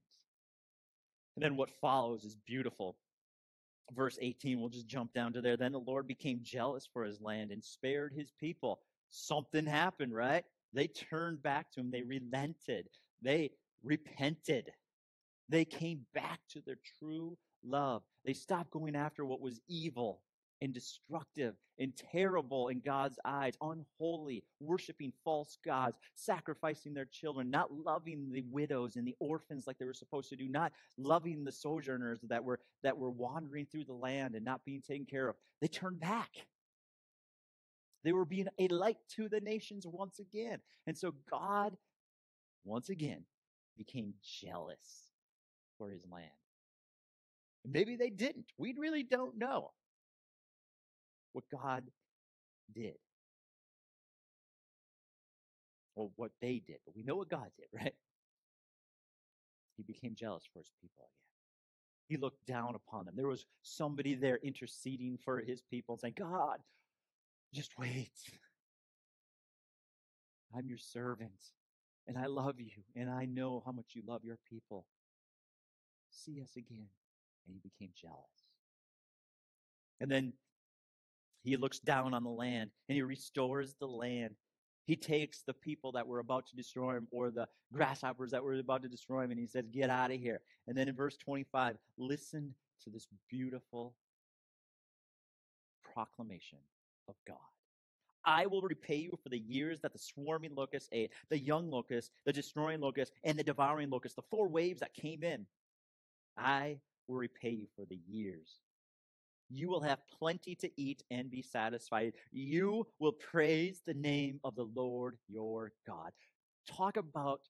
And 1.39 1.45
then 1.45 1.55
what 1.55 1.69
follows 1.79 2.25
is 2.25 2.35
beautiful. 2.35 2.97
Verse 3.93 4.17
18, 4.21 4.59
we'll 4.59 4.67
just 4.67 4.87
jump 4.87 5.13
down 5.13 5.31
to 5.31 5.39
there. 5.39 5.55
Then 5.55 5.71
the 5.71 5.79
Lord 5.79 6.05
became 6.05 6.41
jealous 6.43 6.85
for 6.91 7.05
his 7.05 7.21
land 7.21 7.51
and 7.51 7.63
spared 7.63 8.11
his 8.13 8.33
people 8.41 8.81
something 9.09 9.65
happened, 9.65 10.13
right? 10.13 10.43
They 10.73 10.87
turned 10.87 11.41
back 11.41 11.71
to 11.71 11.79
him. 11.79 11.91
They 11.91 12.01
relented. 12.01 12.89
They 13.21 13.51
repented. 13.83 14.69
They 15.47 15.63
came 15.63 16.01
back 16.13 16.41
to 16.49 16.61
their 16.65 16.75
true 16.99 17.37
love. 17.63 18.01
They 18.25 18.33
stopped 18.33 18.71
going 18.71 18.97
after 18.97 19.23
what 19.23 19.39
was 19.39 19.61
evil 19.69 20.19
and 20.61 20.73
destructive 20.73 21.55
and 21.79 21.93
terrible 22.11 22.67
in 22.67 22.81
God's 22.81 23.17
eyes, 23.25 23.53
unholy, 23.61 24.43
worshiping 24.59 25.13
false 25.23 25.57
gods, 25.65 25.97
sacrificing 26.15 26.93
their 26.93 27.07
children, 27.11 27.49
not 27.49 27.71
loving 27.71 28.29
the 28.31 28.43
widows 28.49 28.95
and 28.95 29.07
the 29.07 29.15
orphans 29.19 29.65
like 29.65 29.77
they 29.77 29.85
were 29.85 29.93
supposed 29.93 30.29
to 30.29 30.35
do, 30.35 30.49
not 30.49 30.73
loving 30.97 31.43
the 31.43 31.51
sojourners 31.51 32.19
that 32.23 32.43
were 32.43 32.59
that 32.83 32.97
were 32.97 33.09
wandering 33.09 33.65
through 33.65 33.85
the 33.85 33.93
land 33.93 34.35
and 34.35 34.45
not 34.45 34.65
being 34.65 34.81
taken 34.81 35.05
care 35.05 35.29
of. 35.29 35.35
They 35.61 35.67
turned 35.67 35.99
back. 35.99 36.31
They 38.03 38.13
were 38.13 38.25
being 38.25 38.47
a 38.57 38.67
light 38.69 38.97
to 39.15 39.27
the 39.27 39.41
nations 39.41 39.85
once 39.85 40.19
again. 40.19 40.59
And 40.87 40.97
so 40.97 41.13
God, 41.29 41.75
once 42.63 42.89
again, 42.89 43.23
became 43.77 44.13
jealous 44.41 45.09
for 45.77 45.89
his 45.89 46.01
land. 46.09 46.31
Maybe 47.69 47.97
they 47.97 48.09
didn't. 48.09 48.45
We 48.57 48.73
really 48.77 49.03
don't 49.03 49.37
know 49.37 49.71
what 51.33 51.45
God 51.51 51.83
did. 52.73 52.95
Or 55.95 56.11
what 56.15 56.31
they 56.41 56.61
did, 56.65 56.77
but 56.85 56.95
we 56.95 57.03
know 57.03 57.15
what 57.15 57.29
God 57.29 57.49
did, 57.57 57.67
right? 57.73 57.95
He 59.75 59.83
became 59.83 60.15
jealous 60.15 60.43
for 60.51 60.59
his 60.59 60.71
people 60.81 61.03
again. 61.03 61.15
He 62.07 62.17
looked 62.17 62.45
down 62.47 62.75
upon 62.75 63.05
them. 63.05 63.15
There 63.15 63.27
was 63.27 63.45
somebody 63.61 64.15
there 64.15 64.39
interceding 64.41 65.19
for 65.23 65.39
his 65.39 65.61
people 65.61 65.97
saying, 65.97 66.15
God, 66.17 66.57
just 67.53 67.77
wait. 67.77 68.11
I'm 70.55 70.67
your 70.67 70.77
servant, 70.79 71.31
and 72.07 72.17
I 72.17 72.25
love 72.25 72.59
you, 72.59 72.71
and 72.95 73.09
I 73.09 73.25
know 73.25 73.61
how 73.65 73.71
much 73.71 73.91
you 73.93 74.01
love 74.07 74.23
your 74.23 74.39
people. 74.49 74.85
See 76.09 76.41
us 76.41 76.55
again. 76.57 76.87
And 77.45 77.55
he 77.55 77.59
became 77.59 77.91
jealous. 77.95 78.17
And 79.99 80.09
then 80.09 80.33
he 81.43 81.57
looks 81.57 81.79
down 81.79 82.13
on 82.13 82.23
the 82.23 82.29
land 82.29 82.69
and 82.87 82.95
he 82.95 83.01
restores 83.01 83.75
the 83.79 83.87
land. 83.87 84.35
He 84.85 84.95
takes 84.95 85.43
the 85.43 85.53
people 85.53 85.91
that 85.93 86.07
were 86.07 86.19
about 86.19 86.47
to 86.47 86.55
destroy 86.55 86.97
him 86.97 87.07
or 87.11 87.29
the 87.29 87.47
grasshoppers 87.71 88.31
that 88.31 88.43
were 88.43 88.55
about 88.55 88.81
to 88.83 88.89
destroy 88.89 89.23
him 89.23 89.31
and 89.31 89.39
he 89.39 89.47
says, 89.47 89.65
Get 89.71 89.89
out 89.89 90.11
of 90.11 90.19
here. 90.19 90.41
And 90.67 90.75
then 90.77 90.87
in 90.87 90.95
verse 90.95 91.15
25, 91.17 91.77
listen 91.97 92.53
to 92.83 92.89
this 92.89 93.07
beautiful 93.29 93.93
proclamation 95.93 96.59
of 97.07 97.15
God. 97.27 97.37
I 98.25 98.47
will 98.47 98.61
repay 98.61 98.95
you 98.95 99.17
for 99.23 99.29
the 99.29 99.39
years 99.39 99.79
that 99.81 99.93
the 99.93 99.99
swarming 99.99 100.53
locust 100.55 100.89
ate, 100.91 101.11
the 101.29 101.39
young 101.39 101.69
locust, 101.69 102.11
the 102.25 102.33
destroying 102.33 102.81
locust, 102.81 103.13
and 103.23 103.39
the 103.39 103.43
devouring 103.43 103.89
locust, 103.89 104.15
the 104.15 104.21
four 104.29 104.47
waves 104.47 104.81
that 104.81 104.93
came 104.93 105.23
in. 105.23 105.45
I 106.37 106.77
will 107.07 107.17
repay 107.17 107.49
you 107.49 107.67
for 107.75 107.85
the 107.85 107.99
years 108.07 108.59
You 109.49 109.67
will 109.69 109.81
have 109.81 109.99
plenty 110.19 110.55
to 110.55 110.69
eat 110.77 111.03
and 111.09 111.29
be 111.31 111.41
satisfied. 111.41 112.13
You 112.31 112.85
will 112.99 113.13
praise 113.13 113.81
the 113.85 113.95
name 113.95 114.39
of 114.43 114.55
the 114.55 114.67
Lord 114.75 115.17
your 115.27 115.71
God. 115.87 116.11
Talk 116.67 116.97
about 116.97 117.41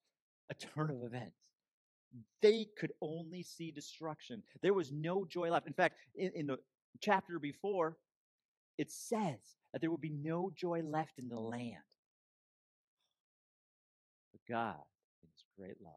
a 0.50 0.53
turn 0.53 0.89
of 0.89 1.03
events. 1.03 1.36
They 2.41 2.68
could 2.77 2.94
only 3.01 3.44
see 3.44 3.72
destruction. 3.72 4.44
There 4.62 4.74
was 4.74 4.91
no 4.91 5.25
joy 5.25 5.51
left. 5.51 5.68
In 5.68 5.74
fact, 5.74 5.96
in, 6.15 6.32
in 6.36 6.48
the 6.48 6.58
chapter 7.01 7.38
before, 7.38 7.98
it 8.77 8.91
says 8.91 9.39
that 9.74 9.82
there 9.82 9.91
would 9.91 10.01
be 10.01 10.10
no 10.10 10.51
joy 10.56 10.82
left 10.84 11.20
in 11.20 11.27
the 11.27 11.39
land. 11.39 11.75
But 14.32 14.41
God, 14.50 14.84
in 15.22 15.29
His 15.34 15.44
great 15.58 15.82
love, 15.84 15.94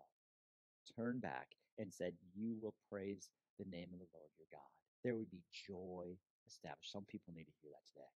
turned 0.96 1.22
back 1.22 1.48
and 1.78 1.92
said, 1.92 2.12
You 2.34 2.56
will 2.60 2.74
praise 2.90 3.30
the 3.58 3.64
name 3.70 3.88
of 3.92 4.00
the 4.00 4.06
Lord 4.12 4.30
your 4.36 4.48
God. 4.50 4.81
There 5.04 5.14
would 5.16 5.30
be 5.30 5.42
joy 5.66 6.16
established. 6.46 6.92
Some 6.92 7.04
people 7.10 7.34
need 7.34 7.44
to 7.44 7.52
hear 7.60 7.70
that 7.72 7.86
today. 7.88 8.10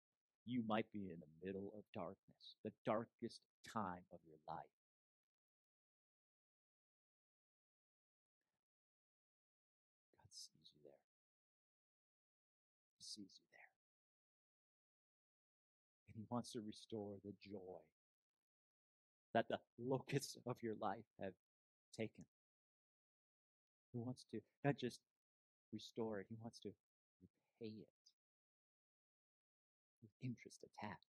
You 0.46 0.62
might 0.68 0.86
be 0.92 1.10
in 1.10 1.16
the 1.20 1.46
middle 1.46 1.72
of 1.76 1.84
darkness, 1.94 2.56
the 2.62 2.72
darkest 2.84 3.40
time 3.64 4.04
of 4.12 4.20
your 4.26 4.36
life. 4.46 4.76
God 10.20 10.28
sees 10.30 10.68
you 10.68 10.80
there. 10.84 11.00
He 12.98 13.02
sees 13.02 13.32
you 13.32 13.46
there. 13.56 13.72
And 16.08 16.16
He 16.16 16.26
wants 16.28 16.52
to 16.52 16.60
restore 16.60 17.16
the 17.24 17.32
joy 17.42 17.80
that 19.32 19.48
the 19.48 19.58
locusts 19.78 20.36
of 20.46 20.56
your 20.62 20.76
life 20.80 21.08
have 21.20 21.32
taken. 21.96 22.24
He 23.92 23.98
wants 23.98 24.26
to 24.32 24.40
not 24.64 24.76
just 24.76 25.00
restore 25.74 26.20
it, 26.20 26.26
he 26.30 26.36
wants 26.42 26.60
to 26.60 26.70
repay 27.60 27.74
it 27.74 27.88
with 30.02 30.12
interest 30.22 30.64
attached. 30.64 31.00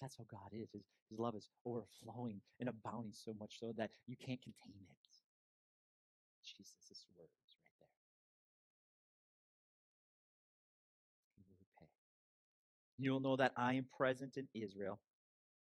That's 0.00 0.16
how 0.18 0.24
God 0.30 0.50
is. 0.52 0.70
His, 0.72 0.82
his 1.08 1.18
love 1.18 1.36
is 1.36 1.48
overflowing 1.64 2.40
and 2.60 2.68
abounding 2.68 3.14
so 3.14 3.34
much 3.38 3.60
so 3.60 3.72
that 3.78 3.92
you 4.06 4.16
can't 4.16 4.42
contain 4.42 4.82
it. 4.82 4.98
Jesus' 6.44 7.06
words 7.16 7.30
right 7.62 7.74
there. 7.80 7.88
He 11.36 11.42
will 11.48 11.56
repay. 11.60 11.90
You'll 12.98 13.20
know 13.20 13.36
that 13.36 13.52
I 13.56 13.74
am 13.74 13.86
present 13.96 14.36
in 14.36 14.48
Israel 14.54 15.00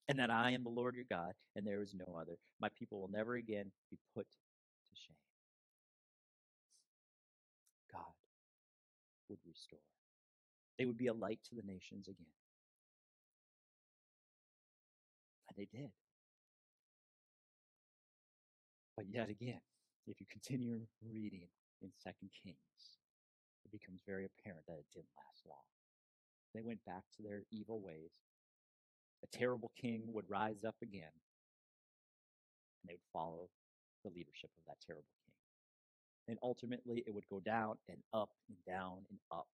and 0.07 0.19
that 0.19 0.29
I 0.29 0.51
am 0.51 0.63
the 0.63 0.69
Lord 0.69 0.95
your 0.95 1.05
God, 1.09 1.33
and 1.55 1.65
there 1.65 1.81
is 1.81 1.95
no 1.95 2.17
other. 2.19 2.37
My 2.61 2.69
people 2.77 3.01
will 3.01 3.09
never 3.09 3.35
again 3.35 3.71
be 3.91 3.97
put 4.15 4.27
They 10.77 10.85
would 10.85 10.97
be 10.97 11.07
a 11.07 11.13
light 11.13 11.39
to 11.49 11.55
the 11.55 11.63
nations 11.65 12.07
again. 12.07 12.33
And 15.49 15.57
they 15.57 15.67
did. 15.77 15.89
But 18.95 19.05
yet 19.09 19.29
again, 19.29 19.61
if 20.07 20.19
you 20.19 20.25
continue 20.29 20.81
reading 21.01 21.47
in 21.81 21.89
Second 21.97 22.29
Kings, 22.43 22.57
it 23.65 23.71
becomes 23.71 24.01
very 24.07 24.25
apparent 24.25 24.65
that 24.67 24.79
it 24.79 24.85
didn't 24.93 25.13
last 25.17 25.45
long. 25.47 25.65
They 26.55 26.61
went 26.61 26.83
back 26.85 27.03
to 27.17 27.23
their 27.23 27.43
evil 27.51 27.81
ways. 27.81 28.11
A 29.23 29.37
terrible 29.37 29.71
king 29.79 30.03
would 30.07 30.29
rise 30.29 30.63
up 30.63 30.75
again, 30.81 31.13
and 32.81 32.89
they 32.89 32.93
would 32.93 33.11
follow 33.13 33.49
the 34.03 34.11
leadership 34.11 34.49
of 34.57 34.65
that 34.67 34.77
terrible 34.85 35.05
king. 35.25 35.33
And 36.29 36.37
ultimately, 36.41 37.03
it 37.05 37.13
would 37.13 37.27
go 37.29 37.39
down 37.39 37.77
and 37.89 37.97
up 38.13 38.29
and 38.47 38.57
down 38.65 39.05
and 39.09 39.19
up 39.31 39.47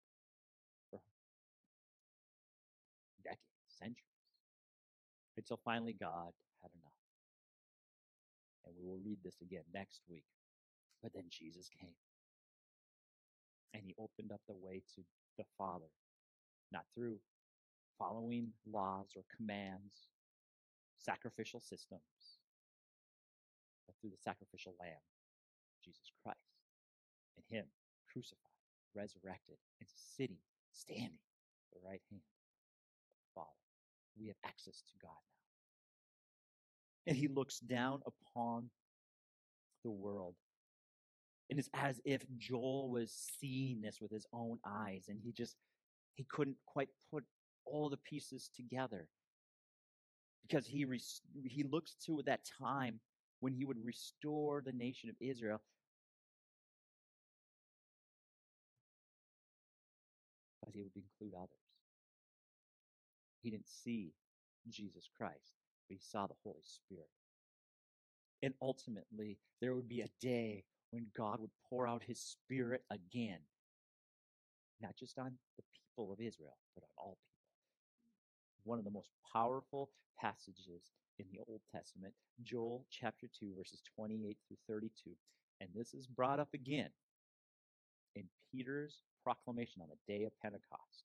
decades, 3.24 3.40
centuries, 3.66 4.20
until 5.36 5.60
finally 5.64 5.96
God 5.98 6.32
had 6.62 6.70
enough. 6.74 6.92
And 8.66 8.74
we 8.78 8.86
will 8.86 9.00
read 9.04 9.18
this 9.24 9.40
again 9.42 9.64
next 9.74 10.02
week. 10.08 10.24
But 11.02 11.12
then 11.14 11.24
Jesus 11.30 11.68
came. 11.68 11.96
And 13.74 13.82
he 13.84 13.94
opened 13.98 14.30
up 14.32 14.40
the 14.46 14.54
way 14.54 14.82
to 14.94 15.02
the 15.38 15.44
Father, 15.58 15.90
not 16.70 16.84
through 16.94 17.18
following 17.98 18.48
laws 18.70 19.12
or 19.16 19.22
commands, 19.34 20.06
sacrificial 20.98 21.60
systems, 21.60 22.38
but 23.86 23.96
through 24.00 24.10
the 24.10 24.22
sacrificial 24.22 24.74
lamb, 24.78 25.02
Jesus 25.84 26.12
Christ, 26.22 26.38
and 27.36 27.44
him 27.50 27.66
crucified, 28.12 28.38
resurrected, 28.94 29.56
and 29.80 29.88
sitting, 29.90 30.42
standing 30.72 31.18
at 31.18 31.80
the 31.80 31.88
right 31.88 32.02
hand. 32.10 32.31
We 34.18 34.28
have 34.28 34.36
access 34.44 34.82
to 34.82 34.92
God 35.00 35.10
now. 35.10 37.10
And 37.10 37.16
he 37.16 37.28
looks 37.28 37.58
down 37.58 38.00
upon 38.06 38.70
the 39.84 39.90
world. 39.90 40.34
And 41.50 41.58
it's 41.58 41.70
as 41.74 42.00
if 42.04 42.24
Joel 42.38 42.90
was 42.90 43.12
seeing 43.40 43.80
this 43.80 44.00
with 44.00 44.10
his 44.10 44.26
own 44.32 44.58
eyes, 44.66 45.06
and 45.08 45.18
he 45.22 45.32
just 45.32 45.56
he 46.14 46.24
couldn't 46.30 46.56
quite 46.66 46.88
put 47.10 47.24
all 47.64 47.90
the 47.90 47.98
pieces 47.98 48.50
together 48.54 49.08
because 50.42 50.66
he 50.66 50.86
he 51.44 51.64
looks 51.64 51.96
to 52.06 52.22
that 52.26 52.40
time 52.60 53.00
when 53.40 53.52
he 53.52 53.64
would 53.64 53.84
restore 53.84 54.62
the 54.64 54.72
nation 54.72 55.10
of 55.10 55.16
Israel. 55.20 55.60
But 60.64 60.74
he 60.74 60.82
would 60.82 60.92
include 60.94 61.34
others. 61.36 61.61
He 63.42 63.50
didn't 63.50 63.68
see 63.68 64.12
Jesus 64.68 65.08
Christ, 65.16 65.54
but 65.88 65.94
he 65.94 66.00
saw 66.00 66.26
the 66.26 66.34
Holy 66.44 66.62
Spirit. 66.62 67.08
And 68.42 68.54
ultimately, 68.60 69.38
there 69.60 69.74
would 69.74 69.88
be 69.88 70.00
a 70.00 70.10
day 70.20 70.64
when 70.90 71.06
God 71.16 71.40
would 71.40 71.50
pour 71.68 71.86
out 71.86 72.02
his 72.02 72.20
Spirit 72.20 72.82
again, 72.90 73.38
not 74.80 74.96
just 74.96 75.18
on 75.18 75.32
the 75.56 75.64
people 75.72 76.12
of 76.12 76.20
Israel, 76.20 76.56
but 76.74 76.84
on 76.84 76.90
all 76.96 77.12
people 77.12 77.32
one 78.64 78.78
of 78.78 78.84
the 78.84 78.90
most 78.90 79.10
powerful 79.32 79.90
passages 80.20 80.92
in 81.18 81.26
the 81.32 81.40
Old 81.48 81.60
Testament, 81.70 82.14
Joel 82.42 82.86
chapter 82.90 83.26
2, 83.38 83.54
verses 83.56 83.82
28 83.96 84.36
through 84.46 84.56
32. 84.68 85.10
And 85.60 85.68
this 85.74 85.94
is 85.94 86.06
brought 86.06 86.40
up 86.40 86.48
again 86.54 86.90
in 88.14 88.24
Peter's 88.50 89.02
proclamation 89.22 89.82
on 89.82 89.88
the 89.88 90.12
day 90.12 90.24
of 90.24 90.32
Pentecost 90.40 91.04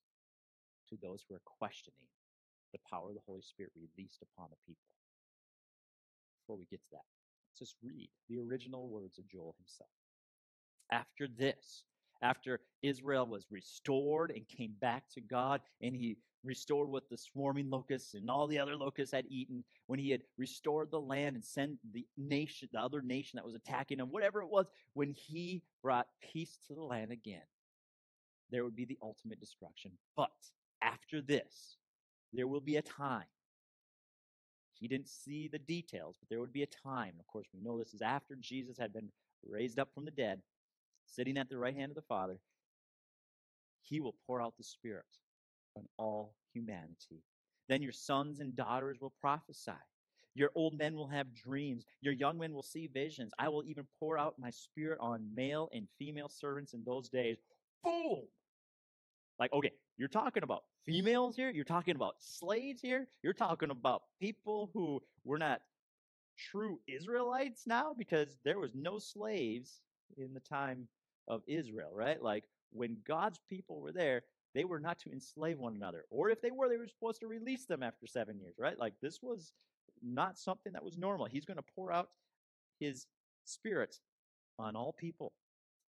to 0.89 0.97
those 1.02 1.23
who 1.28 1.36
are 1.36 1.41
questioning 1.45 2.08
the 2.71 2.80
power 2.89 3.10
of 3.10 3.15
the 3.15 3.21
Holy 3.25 3.41
Spirit 3.41 3.71
released 3.75 4.21
upon 4.21 4.49
the 4.49 4.58
people. 4.65 4.84
Before 6.41 6.58
we 6.58 6.65
get 6.69 6.82
to 6.82 6.91
that, 6.91 7.06
let's 7.49 7.60
just 7.60 7.75
read 7.84 8.10
the 8.30 8.39
original 8.39 8.88
words 8.88 9.17
of 9.17 9.27
Joel 9.27 9.56
himself. 9.60 9.89
After 10.91 11.27
this, 11.27 11.84
after 12.21 12.62
Israel 12.82 13.25
was 13.25 13.45
restored 13.51 14.32
and 14.32 14.47
came 14.47 14.73
back 14.80 15.03
to 15.13 15.21
God, 15.21 15.62
and 15.82 15.95
he 15.95 16.17
restored 16.43 16.89
what 16.89 17.10
the 17.10 17.17
swarming 17.17 17.69
locusts 17.69 18.13
and 18.13 18.30
all 18.30 18.47
the 18.47 18.60
other 18.60 18.75
locusts 18.75 19.13
had 19.13 19.25
eaten, 19.30 19.63
when 19.88 19.99
he 19.99 20.10
had 20.10 20.21
restored 20.38 20.89
the 20.91 20.99
land 20.99 21.36
and 21.36 21.43
sent 21.43 21.77
the 21.93 22.06
nation, 22.17 22.69
the 22.71 22.80
other 22.80 23.01
nation 23.01 23.38
that 23.38 23.45
was 23.45 23.56
attacking 23.56 23.99
him, 23.99 24.12
whatever 24.12 24.41
it 24.41 24.49
was, 24.49 24.67
when 24.93 25.12
he 25.12 25.62
brought 25.84 26.08
peace 26.21 26.58
to 26.67 26.73
the 26.73 26.82
land 26.82 27.12
again, 27.12 27.41
there 28.49 28.63
would 28.63 28.75
be 28.75 28.86
the 28.86 28.97
ultimate 29.01 29.39
destruction. 29.39 29.91
But 30.15 30.32
after 30.82 31.21
this, 31.21 31.76
there 32.33 32.47
will 32.47 32.61
be 32.61 32.77
a 32.77 32.81
time. 32.81 33.25
He 34.79 34.87
didn't 34.87 35.09
see 35.09 35.47
the 35.47 35.59
details, 35.59 36.17
but 36.19 36.29
there 36.29 36.39
would 36.39 36.53
be 36.53 36.63
a 36.63 36.67
time. 36.67 37.13
Of 37.19 37.27
course, 37.27 37.47
we 37.53 37.61
know 37.61 37.77
this 37.77 37.93
is 37.93 38.01
after 38.01 38.35
Jesus 38.35 38.77
had 38.77 38.93
been 38.93 39.09
raised 39.47 39.79
up 39.79 39.89
from 39.93 40.05
the 40.05 40.11
dead, 40.11 40.41
sitting 41.05 41.37
at 41.37 41.49
the 41.49 41.57
right 41.57 41.75
hand 41.75 41.91
of 41.91 41.95
the 41.95 42.01
Father. 42.03 42.39
He 43.81 43.99
will 43.99 44.15
pour 44.27 44.41
out 44.41 44.55
the 44.57 44.63
Spirit 44.63 45.05
on 45.75 45.85
all 45.97 46.35
humanity. 46.53 47.23
Then 47.69 47.81
your 47.81 47.91
sons 47.91 48.39
and 48.39 48.55
daughters 48.55 48.99
will 49.01 49.13
prophesy. 49.19 49.71
Your 50.35 50.51
old 50.53 50.77
men 50.77 50.95
will 50.95 51.07
have 51.07 51.33
dreams. 51.33 51.83
Your 52.01 52.13
young 52.13 52.37
men 52.37 52.53
will 52.53 52.63
see 52.63 52.87
visions. 52.87 53.33
I 53.39 53.49
will 53.49 53.63
even 53.65 53.87
pour 53.99 54.19
out 54.19 54.35
my 54.37 54.51
spirit 54.51 54.99
on 55.01 55.27
male 55.35 55.67
and 55.73 55.87
female 55.97 56.29
servants 56.29 56.73
in 56.73 56.83
those 56.85 57.09
days. 57.09 57.37
Boom! 57.83 58.21
Like, 59.39 59.51
okay, 59.51 59.71
you're 59.97 60.07
talking 60.07 60.43
about 60.43 60.63
females 60.86 61.36
here. 61.36 61.49
You're 61.49 61.65
talking 61.65 61.95
about 61.95 62.15
slaves 62.19 62.81
here. 62.81 63.07
You're 63.23 63.33
talking 63.33 63.71
about 63.71 64.03
people 64.21 64.69
who 64.73 65.01
were 65.23 65.39
not 65.39 65.62
true 66.38 66.79
Israelites 66.88 67.63
now 67.65 67.95
because 67.97 68.38
there 68.45 68.60
was 68.60 68.71
no 68.75 68.99
slaves 68.99 69.81
in 70.17 70.33
the 70.33 70.39
time 70.39 70.88
of 71.27 71.41
Israel, 71.47 71.89
right? 71.93 72.21
Like 72.21 72.45
when 72.71 72.97
God's 73.07 73.39
people 73.49 73.81
were 73.81 73.91
there, 73.91 74.21
they 74.53 74.63
were 74.65 74.79
not 74.79 74.99
to 74.99 75.12
enslave 75.12 75.60
one 75.60 75.75
another. 75.75 76.05
Or 76.10 76.29
if 76.29 76.41
they 76.41 76.51
were, 76.51 76.69
they 76.69 76.77
were 76.77 76.88
supposed 76.88 77.19
to 77.21 77.27
release 77.27 77.65
them 77.65 77.83
after 77.83 78.07
seven 78.07 78.39
years, 78.39 78.55
right? 78.60 78.77
Like 78.79 78.93
this 79.01 79.19
was 79.21 79.51
not 80.03 80.38
something 80.38 80.73
that 80.73 80.83
was 80.83 80.97
normal. 80.97 81.25
He's 81.25 81.45
going 81.45 81.57
to 81.57 81.65
pour 81.75 81.91
out 81.91 82.10
his 82.79 83.07
spirit 83.45 83.97
on 84.60 84.75
all 84.75 84.93
people. 84.93 85.33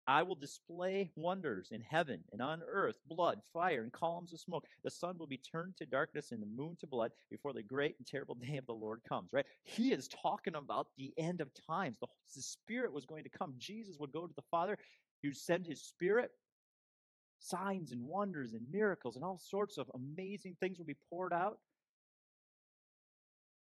I 0.08 0.24
will 0.24 0.36
display 0.36 1.12
wonders 1.16 1.70
in 1.72 1.82
heaven 1.82 2.24
and 2.34 2.42
on 2.42 2.62
earth, 2.68 2.96
blood, 3.08 3.40
fire, 3.54 3.84
and 3.84 3.92
columns 3.92 4.34
of 4.34 4.40
smoke. 4.40 4.66
The 4.84 4.92
sun 4.92 5.18
will 5.18 5.28
be 5.28 5.38
turned 5.38 5.78
to 5.78 5.86
darkness 5.86 6.32
and 6.32 6.42
the 6.42 6.46
moon 6.46 6.76
to 6.82 6.88
blood 6.88 7.12
before 7.32 7.54
the 7.54 7.64
great 7.64 7.96
and 7.98 8.06
terrible 8.06 8.36
day 8.42 8.58
of 8.58 8.66
the 8.66 8.74
Lord 8.74 9.02
comes, 9.08 9.30
right? 9.32 9.46
He 9.64 9.94
is 9.94 10.10
talking 10.10 10.56
about 10.56 10.88
the 10.98 11.14
end 11.18 11.40
of 11.40 11.50
times. 11.68 11.98
The, 12.00 12.08
the 12.36 12.42
Spirit 12.42 12.92
was 12.92 13.06
going 13.06 13.24
to 13.24 13.30
come. 13.30 13.54
Jesus 13.58 13.96
would 14.00 14.12
go 14.12 14.28
to 14.28 14.34
the 14.36 14.44
Father. 14.52 14.78
He 15.22 15.30
would 15.30 15.38
send 15.38 15.66
his 15.66 15.82
Spirit. 15.82 16.32
Signs 17.40 17.92
and 17.92 18.02
wonders 18.02 18.54
and 18.54 18.66
miracles 18.72 19.16
and 19.16 19.24
all 19.24 19.38
sorts 19.38 19.78
of 19.78 19.90
amazing 19.94 20.56
things 20.60 20.78
would 20.78 20.88
be 20.88 20.98
poured 21.10 21.34
out. 21.34 21.60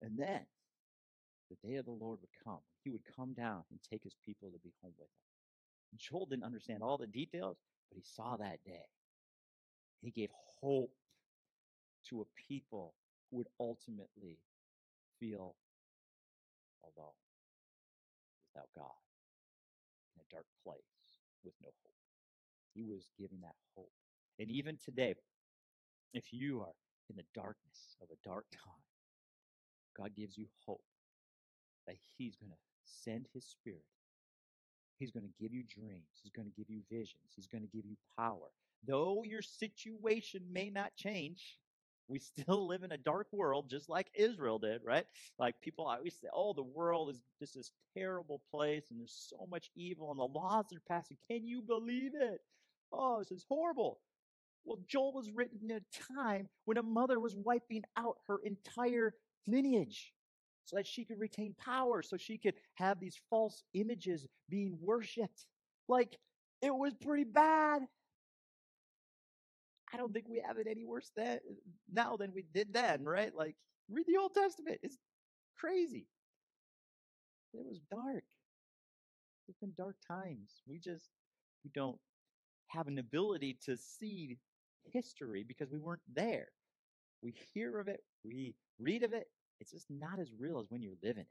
And 0.02 0.18
then 0.18 0.42
the 1.50 1.70
day 1.70 1.76
of 1.76 1.86
the 1.86 1.92
Lord 1.92 2.20
would 2.20 2.30
come. 2.44 2.60
He 2.84 2.90
would 2.90 3.02
come 3.16 3.34
down 3.34 3.64
and 3.72 3.80
take 3.90 4.04
his 4.04 4.16
people 4.26 4.52
to 4.52 4.60
be 4.60 4.74
home 4.82 4.94
with 4.98 5.08
him. 5.08 5.27
Joel 5.96 6.26
didn't 6.28 6.44
understand 6.44 6.84
all 6.84 6.98
the 6.98 7.08
details, 7.08 7.58
but 7.90 7.98
he 7.98 8.04
saw 8.04 8.38
that 8.38 8.60
day. 8.66 8.86
He 10.02 10.12
gave 10.12 10.30
hope 10.62 10.92
to 12.10 12.22
a 12.22 12.26
people 12.48 12.94
who 13.30 13.38
would 13.38 13.48
ultimately 13.60 14.38
feel 15.20 15.56
alone 16.84 17.14
without 18.54 18.70
God 18.76 18.98
in 20.16 20.22
a 20.22 20.34
dark 20.34 20.46
place 20.64 20.82
with 21.44 21.54
no 21.62 21.70
hope. 21.70 21.94
He 22.74 22.84
was 22.84 23.12
giving 23.18 23.42
that 23.42 23.56
hope. 23.76 23.92
And 24.40 24.52
even 24.52 24.78
today, 24.84 25.16
if 26.14 26.26
you 26.32 26.62
are 26.62 26.76
in 27.10 27.16
the 27.16 27.26
darkness 27.34 27.96
of 28.02 28.10
a 28.12 28.28
dark 28.28 28.46
time, 28.52 28.84
God 29.98 30.12
gives 30.16 30.38
you 30.38 30.46
hope 30.66 30.84
that 31.88 31.96
He's 32.18 32.36
going 32.36 32.52
to 32.52 32.58
send 32.84 33.28
His 33.34 33.46
Spirit 33.46 33.84
He's 35.00 35.12
going 35.12 35.24
to 35.24 35.34
give 35.42 35.54
you 35.54 35.64
dreams. 35.64 36.08
He's 36.22 36.32
going 36.32 36.48
to 36.48 36.54
give 36.56 36.70
you 36.70 36.82
visions. 36.90 37.34
He's 37.36 37.48
going 37.48 37.64
to 37.64 37.70
give 37.76 37.86
you 37.86 37.96
power. 38.18 38.52
Though 38.88 39.24
your 39.24 39.42
situation 39.42 40.42
may 40.52 40.70
not 40.70 40.96
change, 40.96 41.58
we 42.08 42.20
still 42.20 42.68
live 42.68 42.84
in 42.84 42.92
a 42.92 42.98
dark 42.98 43.28
world, 43.32 43.70
just 43.70 43.90
like 43.90 44.08
Israel 44.16 44.60
did, 44.60 44.82
right? 44.84 45.06
Like 45.38 45.62
people 45.62 45.86
always 45.86 46.16
say, 46.20 46.28
oh, 46.34 46.54
the 46.54 46.64
world 46.64 47.10
is 47.10 47.22
just 47.40 47.56
this 47.56 47.72
terrible 47.96 48.42
place 48.52 48.86
and 48.90 49.00
there's 49.00 49.30
so 49.30 49.48
much 49.50 49.70
evil 49.76 50.12
and 50.12 50.20
the 50.20 50.24
laws 50.24 50.66
are 50.74 50.82
passing. 50.88 51.18
Can 51.30 51.46
you 51.46 51.62
believe 51.62 52.12
it? 52.16 52.42
Oh, 52.92 53.20
this 53.20 53.32
is 53.32 53.46
horrible. 53.48 54.00
Well, 54.66 54.80
Joel 54.88 55.14
was 55.14 55.32
written 55.32 55.60
in 55.64 55.72
a 55.78 56.14
time 56.16 56.50
when 56.66 56.78
a 56.78 56.84
mother 56.84 57.20
was 57.20 57.36
wiping 57.36 57.84
out 57.96 58.18
her 58.28 58.40
entire 58.44 59.14
lineage 59.48 60.14
so 60.68 60.76
that 60.76 60.86
she 60.86 61.06
could 61.06 61.20
retain 61.20 61.56
power, 61.58 62.02
so 62.02 62.18
she 62.18 62.38
could 62.38 62.54
have 62.76 63.00
these 63.00 63.18
false 63.30 63.64
images 63.74 64.28
being 64.50 64.78
worshiped. 64.82 65.48
Like, 65.88 66.18
it 66.62 66.76
was 66.76 66.94
pretty 66.94 67.24
bad. 67.24 67.84
I 69.94 69.98
don't 69.98 70.14
think 70.14 70.26
we 70.28 70.44
have 70.46 70.58
it 70.58 70.68
any 70.70 70.84
worse 70.84 71.10
than, 71.16 71.40
now 71.92 72.18
than 72.18 72.34
we 72.34 72.44
did 72.54 72.74
then, 72.74 73.06
right? 73.06 73.34
Like, 73.34 73.56
read 73.90 74.06
the 74.08 74.18
Old 74.18 74.34
Testament. 74.34 74.80
It's 74.84 74.98
crazy. 75.58 76.06
It 77.54 77.66
was 77.66 77.80
dark. 77.90 78.26
It's 79.48 79.58
been 79.60 79.74
dark 79.78 79.96
times. 80.06 80.62
We 80.68 80.80
just 80.80 81.10
we 81.64 81.72
don't 81.74 81.98
have 82.68 82.88
an 82.88 83.00
ability 83.00 83.58
to 83.66 83.78
see 83.78 84.38
history 84.92 85.46
because 85.48 85.72
we 85.72 85.80
weren't 85.80 86.02
there. 86.14 86.50
We 87.24 87.34
hear 87.54 87.80
of 87.80 87.88
it, 87.88 88.02
we 88.26 88.56
read 88.80 89.04
of 89.04 89.14
it, 89.14 89.28
it's 89.60 89.72
just 89.72 89.88
not 89.90 90.20
as 90.20 90.30
real 90.38 90.60
as 90.60 90.68
when 90.70 90.82
you're 90.82 90.94
living 91.04 91.24
it. 91.24 91.28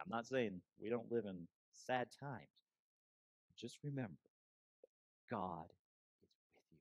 I'm 0.00 0.10
not 0.10 0.26
saying 0.26 0.60
we 0.80 0.88
don't 0.90 1.10
live 1.10 1.24
in 1.26 1.48
sad 1.72 2.08
times. 2.20 2.48
Just 3.58 3.78
remember 3.82 4.14
God 5.30 5.64
is 6.22 6.38
with 6.62 6.70
you. 6.70 6.78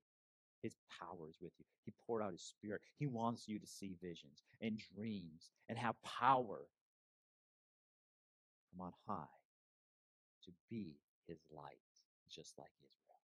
His 0.61 0.75
power 0.99 1.29
is 1.29 1.37
with 1.41 1.53
you. 1.57 1.65
He 1.85 1.93
poured 2.05 2.21
out 2.21 2.31
his 2.31 2.43
spirit. 2.43 2.81
He 2.99 3.07
wants 3.07 3.47
you 3.47 3.59
to 3.59 3.67
see 3.67 3.95
visions 4.01 4.43
and 4.61 4.79
dreams 4.95 5.51
and 5.69 5.77
have 5.77 5.95
power 6.03 6.59
from 8.69 8.81
on 8.81 8.91
high 9.07 9.25
to 10.45 10.51
be 10.69 10.95
his 11.27 11.39
light, 11.55 11.81
just 12.29 12.53
like 12.57 12.71
Israel. 12.79 13.19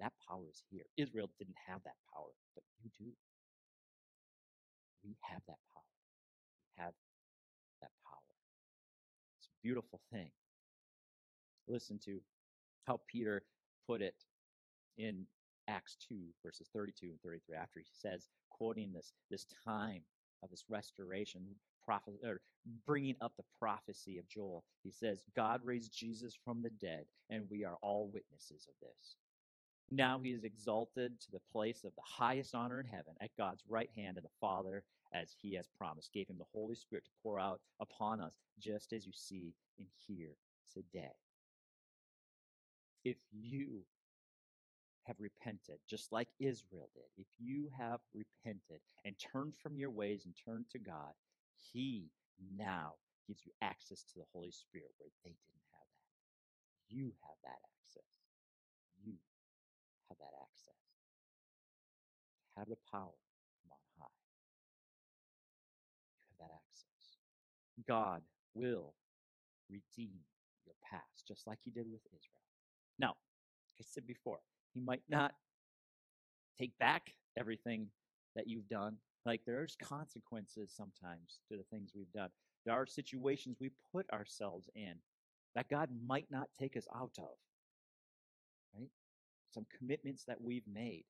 That 0.00 0.12
power 0.28 0.44
is 0.50 0.62
here. 0.70 0.84
Israel 0.96 1.30
didn't 1.38 1.56
have 1.66 1.82
that 1.84 1.96
power, 2.12 2.30
but 2.54 2.64
you 2.82 2.90
do. 2.98 3.12
We 5.04 5.16
have 5.22 5.42
that 5.48 5.58
power 5.74 5.84
We 6.78 6.84
have 6.84 6.94
that 7.82 7.90
power. 8.06 8.20
It's 9.38 9.48
a 9.48 9.62
beautiful 9.62 10.00
thing. 10.12 10.30
Listen 11.68 11.98
to 12.06 12.20
how 12.86 13.00
Peter 13.08 13.42
put 13.86 14.02
it 14.02 14.16
in 14.98 15.26
Acts 15.68 15.96
2, 16.08 16.16
verses 16.44 16.68
32 16.74 17.06
and 17.08 17.20
33, 17.22 17.56
after 17.56 17.80
he 17.80 17.86
says, 17.92 18.28
quoting 18.50 18.92
this, 18.92 19.12
this 19.30 19.46
time 19.64 20.02
of 20.42 20.50
this 20.50 20.64
restoration, 20.68 21.42
prophet, 21.84 22.14
or 22.24 22.40
bringing 22.86 23.16
up 23.20 23.32
the 23.36 23.44
prophecy 23.58 24.18
of 24.18 24.28
Joel. 24.28 24.64
He 24.82 24.90
says, 24.90 25.22
God 25.36 25.60
raised 25.64 25.92
Jesus 25.96 26.36
from 26.44 26.62
the 26.62 26.70
dead, 26.70 27.06
and 27.30 27.44
we 27.50 27.64
are 27.64 27.78
all 27.82 28.10
witnesses 28.12 28.68
of 28.68 28.74
this. 28.80 29.16
Now 29.90 30.18
he 30.18 30.30
is 30.30 30.44
exalted 30.44 31.20
to 31.20 31.30
the 31.30 31.40
place 31.52 31.84
of 31.84 31.94
the 31.94 32.02
highest 32.02 32.54
honor 32.54 32.80
in 32.80 32.86
heaven 32.86 33.14
at 33.20 33.36
God's 33.36 33.62
right 33.68 33.90
hand 33.94 34.16
of 34.16 34.24
the 34.24 34.30
Father 34.40 34.82
as 35.12 35.34
he 35.40 35.54
has 35.54 35.68
promised, 35.68 36.12
gave 36.12 36.28
him 36.28 36.38
the 36.38 36.44
Holy 36.52 36.74
Spirit 36.74 37.04
to 37.04 37.10
pour 37.22 37.38
out 37.38 37.60
upon 37.80 38.20
us, 38.20 38.34
just 38.58 38.92
as 38.92 39.06
you 39.06 39.12
see 39.14 39.54
and 39.78 39.86
hear 40.06 40.30
today. 40.72 41.12
If 43.04 43.16
you 43.30 43.84
have 45.04 45.16
repented, 45.20 45.78
just 45.88 46.10
like 46.10 46.28
Israel 46.40 46.88
did, 46.94 47.04
if 47.16 47.26
you 47.38 47.68
have 47.78 48.00
repented 48.14 48.80
and 49.04 49.14
turned 49.18 49.52
from 49.62 49.76
your 49.76 49.90
ways 49.90 50.24
and 50.24 50.34
turned 50.44 50.64
to 50.70 50.78
God, 50.78 51.12
he 51.72 52.10
now 52.56 52.94
gives 53.28 53.44
you 53.44 53.52
access 53.62 54.02
to 54.02 54.18
the 54.18 54.24
Holy 54.32 54.50
Spirit 54.50 54.90
where 54.98 55.10
they 55.24 55.30
didn't 55.30 55.38
have 55.52 55.86
that. 56.88 56.94
You 56.96 57.12
have 57.22 57.36
that 57.44 57.50
access. 57.50 57.73
Have 60.14 60.30
that 60.30 60.38
access. 60.38 60.78
Have 62.56 62.68
the 62.68 62.78
power 62.90 63.18
from 63.58 63.74
on 63.74 63.82
high. 63.98 64.14
You 66.22 66.36
have 66.38 66.48
that 66.48 66.54
access. 66.54 67.18
God 67.88 68.22
will 68.54 68.94
redeem 69.68 70.14
your 70.66 70.76
past, 70.88 71.26
just 71.26 71.46
like 71.46 71.58
he 71.64 71.70
did 71.70 71.90
with 71.90 72.02
Israel. 72.06 72.46
Now, 72.98 73.08
like 73.74 73.80
I 73.80 73.84
said 73.90 74.06
before, 74.06 74.38
he 74.72 74.80
might 74.80 75.02
not 75.08 75.34
take 76.56 76.78
back 76.78 77.14
everything 77.36 77.88
that 78.36 78.46
you've 78.46 78.68
done. 78.68 78.96
Like 79.26 79.40
there's 79.46 79.76
consequences 79.82 80.72
sometimes 80.76 81.40
to 81.50 81.56
the 81.56 81.64
things 81.72 81.90
we've 81.94 82.12
done. 82.12 82.30
There 82.64 82.74
are 82.74 82.86
situations 82.86 83.56
we 83.60 83.70
put 83.92 84.08
ourselves 84.10 84.70
in 84.76 84.94
that 85.56 85.68
God 85.68 85.88
might 86.06 86.26
not 86.30 86.48
take 86.56 86.76
us 86.76 86.86
out 86.94 87.12
of. 87.18 87.34
Right? 88.78 88.90
Some 89.54 89.66
commitments 89.78 90.24
that 90.24 90.40
we've 90.40 90.66
made 90.72 91.04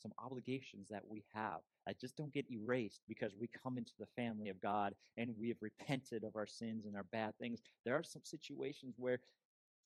some 0.00 0.12
obligations 0.18 0.88
that 0.88 1.02
we 1.08 1.22
have 1.34 1.60
that 1.86 2.00
just 2.00 2.16
don't 2.16 2.32
get 2.32 2.50
erased 2.50 3.02
because 3.08 3.32
we 3.38 3.48
come 3.62 3.76
into 3.76 3.92
the 3.98 4.06
family 4.16 4.48
of 4.48 4.60
God 4.60 4.94
and 5.16 5.34
we 5.38 5.48
have 5.48 5.58
repented 5.60 6.24
of 6.24 6.36
our 6.36 6.46
sins 6.46 6.86
and 6.86 6.96
our 6.96 7.04
bad 7.12 7.36
things. 7.38 7.60
There 7.84 7.94
are 7.94 8.02
some 8.02 8.22
situations 8.24 8.94
where 8.98 9.20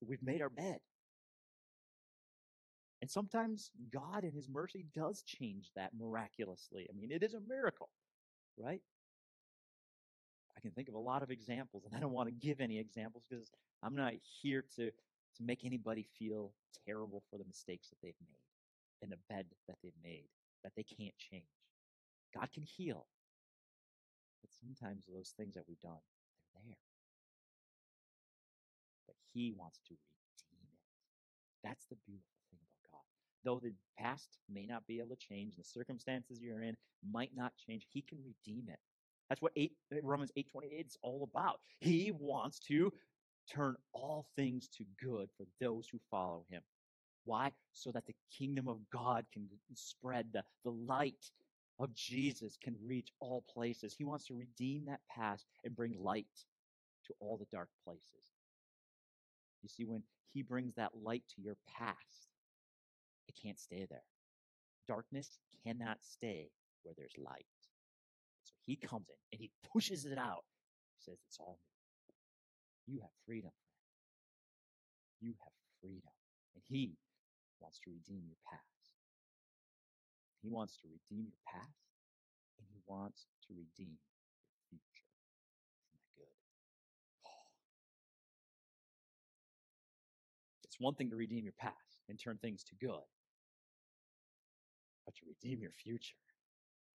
we've 0.07 0.23
made 0.23 0.43
our 0.43 0.51
bed. 0.51 0.79
And 3.03 3.11
sometimes 3.11 3.71
God 3.93 4.25
in 4.25 4.33
His 4.33 4.49
mercy 4.49 4.87
does 4.95 5.23
change 5.23 5.71
that 5.77 5.91
miraculously. 5.99 6.87
I 6.89 6.99
mean, 6.99 7.11
it 7.11 7.23
is 7.23 7.35
a 7.35 7.41
miracle, 7.41 7.91
right? 8.57 8.81
I 10.57 10.61
can 10.61 10.71
think 10.71 10.89
of 10.89 10.95
a 10.95 10.99
lot 10.99 11.23
of 11.23 11.31
examples, 11.31 11.85
and 11.85 11.95
I 11.95 12.01
don't 12.01 12.13
want 12.13 12.29
to 12.29 12.35
give 12.35 12.61
any 12.61 12.79
examples 12.79 13.25
because 13.29 13.51
I'm 13.83 13.97
not 13.97 14.15
here 14.41 14.65
to, 14.77 14.91
to 15.37 15.43
make 15.43 15.65
anybody 15.65 16.07
feel 16.19 16.53
terrible 16.87 17.23
for 17.31 17.39
the 17.39 17.45
mistakes 17.45 17.89
that 17.89 17.97
they've 18.03 18.15
made 18.21 19.03
and 19.03 19.13
a 19.13 19.33
bed 19.33 19.47
that 19.69 19.77
they've 19.83 19.93
made 20.03 20.29
that 20.65 20.73
they 20.77 20.83
can't 20.83 21.17
change. 21.19 21.45
God 22.35 22.49
can 22.53 22.65
heal. 22.65 23.07
But 24.43 24.51
sometimes 24.61 25.05
those 25.07 25.33
things 25.37 25.55
that 25.55 25.65
we've 25.69 25.81
done, 25.81 26.03
they're 26.53 26.63
there. 26.67 26.77
But 29.07 29.17
He 29.33 29.55
wants 29.57 29.79
to 29.89 29.95
redeem 29.95 30.67
it. 30.73 30.81
That's 31.63 31.87
the 31.87 31.97
beautiful 32.07 32.41
thing 32.51 32.61
about 32.61 32.99
God. 32.99 33.05
Though 33.45 33.61
the 33.63 33.75
past 33.99 34.39
may 34.53 34.67
not 34.67 34.87
be 34.87 34.99
able 34.99 35.17
to 35.17 35.17
change, 35.17 35.57
the 35.57 35.65
circumstances 35.65 36.41
you're 36.43 36.63
in 36.63 36.77
might 37.11 37.31
not 37.37 37.53
change, 37.67 37.87
He 37.91 38.03
can 38.03 38.19
redeem 38.25 38.69
it. 38.69 38.81
That's 39.29 39.41
what 39.41 39.53
8, 39.57 39.73
Romans 40.03 40.33
8.28 40.37 40.87
is 40.87 40.99
all 41.03 41.29
about. 41.31 41.61
He 41.81 42.13
wants 42.13 42.59
to 42.61 42.93
turn 43.53 43.77
all 43.93 44.27
things 44.37 44.69
to 44.79 44.85
good 45.03 45.29
for 45.37 45.47
those 45.61 45.89
who 45.91 45.99
follow 46.11 46.45
Him. 46.51 46.63
Why? 47.25 47.53
So 47.73 47.91
that 47.93 48.07
the 48.07 48.15
kingdom 48.37 48.69
of 48.69 48.79
God 48.93 49.25
can 49.33 49.49
spread, 49.75 50.27
the, 50.33 50.43
the 50.65 50.71
light 50.71 51.31
of 51.79 51.93
Jesus 51.95 52.57
can 52.63 52.77
reach 52.87 53.09
all 53.21 53.45
places. 53.53 53.95
He 53.97 54.05
wants 54.05 54.27
to 54.27 54.35
redeem 54.35 54.85
that 54.87 55.01
past 55.11 55.47
and 55.65 55.75
bring 55.75 55.95
light 55.99 56.27
to 57.07 57.15
all 57.21 57.37
the 57.37 57.47
dark 57.51 57.69
places. 57.85 58.33
You 59.63 59.69
see, 59.69 59.85
when 59.85 60.03
He 60.33 60.43
brings 60.43 60.75
that 60.75 60.93
light 61.03 61.25
to 61.35 61.43
your 61.43 61.57
past, 61.79 62.29
it 63.29 63.35
can't 63.43 63.59
stay 63.59 63.87
there. 63.89 64.05
Darkness 64.87 65.39
cannot 65.65 65.99
stay 66.03 66.51
where 66.83 66.95
there's 66.97 67.15
light. 67.19 67.47
So 68.45 68.53
He 68.61 68.77
comes 68.77 69.09
in 69.09 69.17
and 69.33 69.41
He 69.41 69.51
pushes 69.73 70.05
it 70.05 70.19
out. 70.19 70.45
He 70.99 71.11
says, 71.11 71.19
It's 71.27 71.39
all 71.41 71.59
new. 71.67 71.74
You 72.87 73.01
have 73.01 73.11
freedom, 73.27 73.51
friend. 73.51 73.81
You 75.21 75.35
have 75.43 75.53
freedom. 75.81 76.13
And 76.55 76.63
He 76.69 76.97
wants 77.61 77.79
to 77.85 77.91
redeem 77.91 78.25
your 78.29 78.41
past. 78.51 78.63
He 80.43 80.51
wants 80.51 80.77
to 80.83 80.89
redeem 80.89 81.25
your 81.25 81.41
past, 81.49 81.89
and 82.59 82.67
He 82.69 82.81
wants 82.87 83.27
to 83.49 83.55
redeem 83.55 83.97
your 83.97 84.13
future. 84.69 85.09
Isn't 85.89 85.97
that 85.97 86.09
good? 86.15 86.35
Oh. 87.25 87.49
It's 90.65 90.77
one 90.79 90.95
thing 90.95 91.09
to 91.11 91.17
redeem 91.17 91.45
your 91.45 91.57
past 91.59 92.05
and 92.11 92.21
turn 92.21 92.39
things 92.43 92.63
to 92.65 92.75
good, 92.77 93.09
but 95.07 95.15
to 95.15 95.23
redeem 95.27 95.63
your 95.63 95.73
future, 95.73 96.21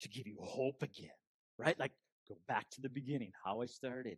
to 0.02 0.10
give 0.10 0.28
you 0.28 0.36
hope 0.42 0.84
again, 0.84 1.16
right? 1.58 1.80
Like 1.80 1.94
go 2.28 2.38
back 2.50 2.70
to 2.72 2.82
the 2.82 2.90
beginning, 2.90 3.32
how 3.46 3.62
I 3.62 3.68
started. 3.68 4.18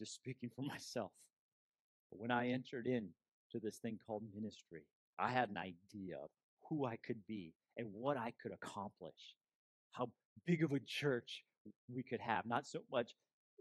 Just 0.00 0.14
speaking 0.14 0.50
for 0.54 0.62
myself. 0.66 1.12
But 2.10 2.20
when 2.20 2.32
I 2.32 2.48
entered 2.48 2.86
into 2.88 3.60
this 3.62 3.76
thing 3.76 3.98
called 4.04 4.24
ministry, 4.34 4.82
I 5.18 5.30
had 5.30 5.50
an 5.50 5.58
idea 5.58 6.16
of 6.16 6.30
who 6.68 6.86
I 6.86 6.96
could 6.96 7.24
be 7.28 7.52
and 7.76 7.86
what 7.92 8.16
I 8.16 8.32
could 8.42 8.52
accomplish, 8.52 9.36
how 9.92 10.10
big 10.46 10.64
of 10.64 10.72
a 10.72 10.80
church 10.80 11.44
we 11.92 12.02
could 12.02 12.20
have. 12.20 12.46
Not 12.46 12.66
so 12.66 12.80
much, 12.90 13.12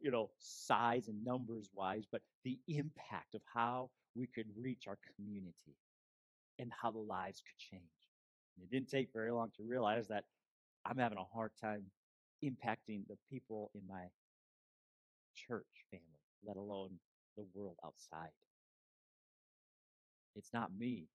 you 0.02 0.10
know, 0.10 0.32
size 0.40 1.08
and 1.08 1.24
numbers 1.24 1.70
wise, 1.76 2.06
but 2.12 2.22
the 2.44 2.58
impact 2.68 3.36
of 3.36 3.42
how 3.54 3.90
we 4.16 4.28
could 4.28 4.48
reach 4.58 4.86
our 4.88 4.98
community 5.16 5.76
and 6.58 6.72
how 6.82 6.92
the 6.92 7.00
lives 7.00 7.42
could 7.42 7.58
change. 7.58 7.84
And 8.56 8.66
it 8.66 8.72
didn't 8.72 8.90
take 8.90 9.10
very 9.14 9.32
long 9.32 9.52
to 9.58 9.64
realize 9.64 10.08
that 10.08 10.24
I'm 10.86 10.98
having 10.98 11.18
a 11.18 11.24
hard 11.24 11.52
time 11.62 11.84
impacting 12.44 13.08
the 13.08 13.18
people 13.30 13.72
in 13.76 13.82
my 13.88 14.06
church 15.36 15.66
family, 15.92 16.19
let 16.46 16.58
alone 16.58 16.92
the 17.38 17.46
world 17.54 17.78
outside. 17.86 18.32
It's 20.36 20.54
not 20.54 20.72
me 20.78 21.08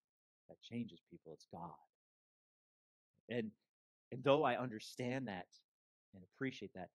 that 0.48 0.56
changes 0.62 1.00
people, 1.10 1.32
it's 1.32 1.46
God. 1.52 1.70
And 3.28 3.50
and 4.12 4.22
though 4.22 4.44
I 4.44 4.56
understand 4.56 5.26
that 5.28 5.46
and 6.14 6.22
appreciate 6.22 6.72
that, 6.74 6.88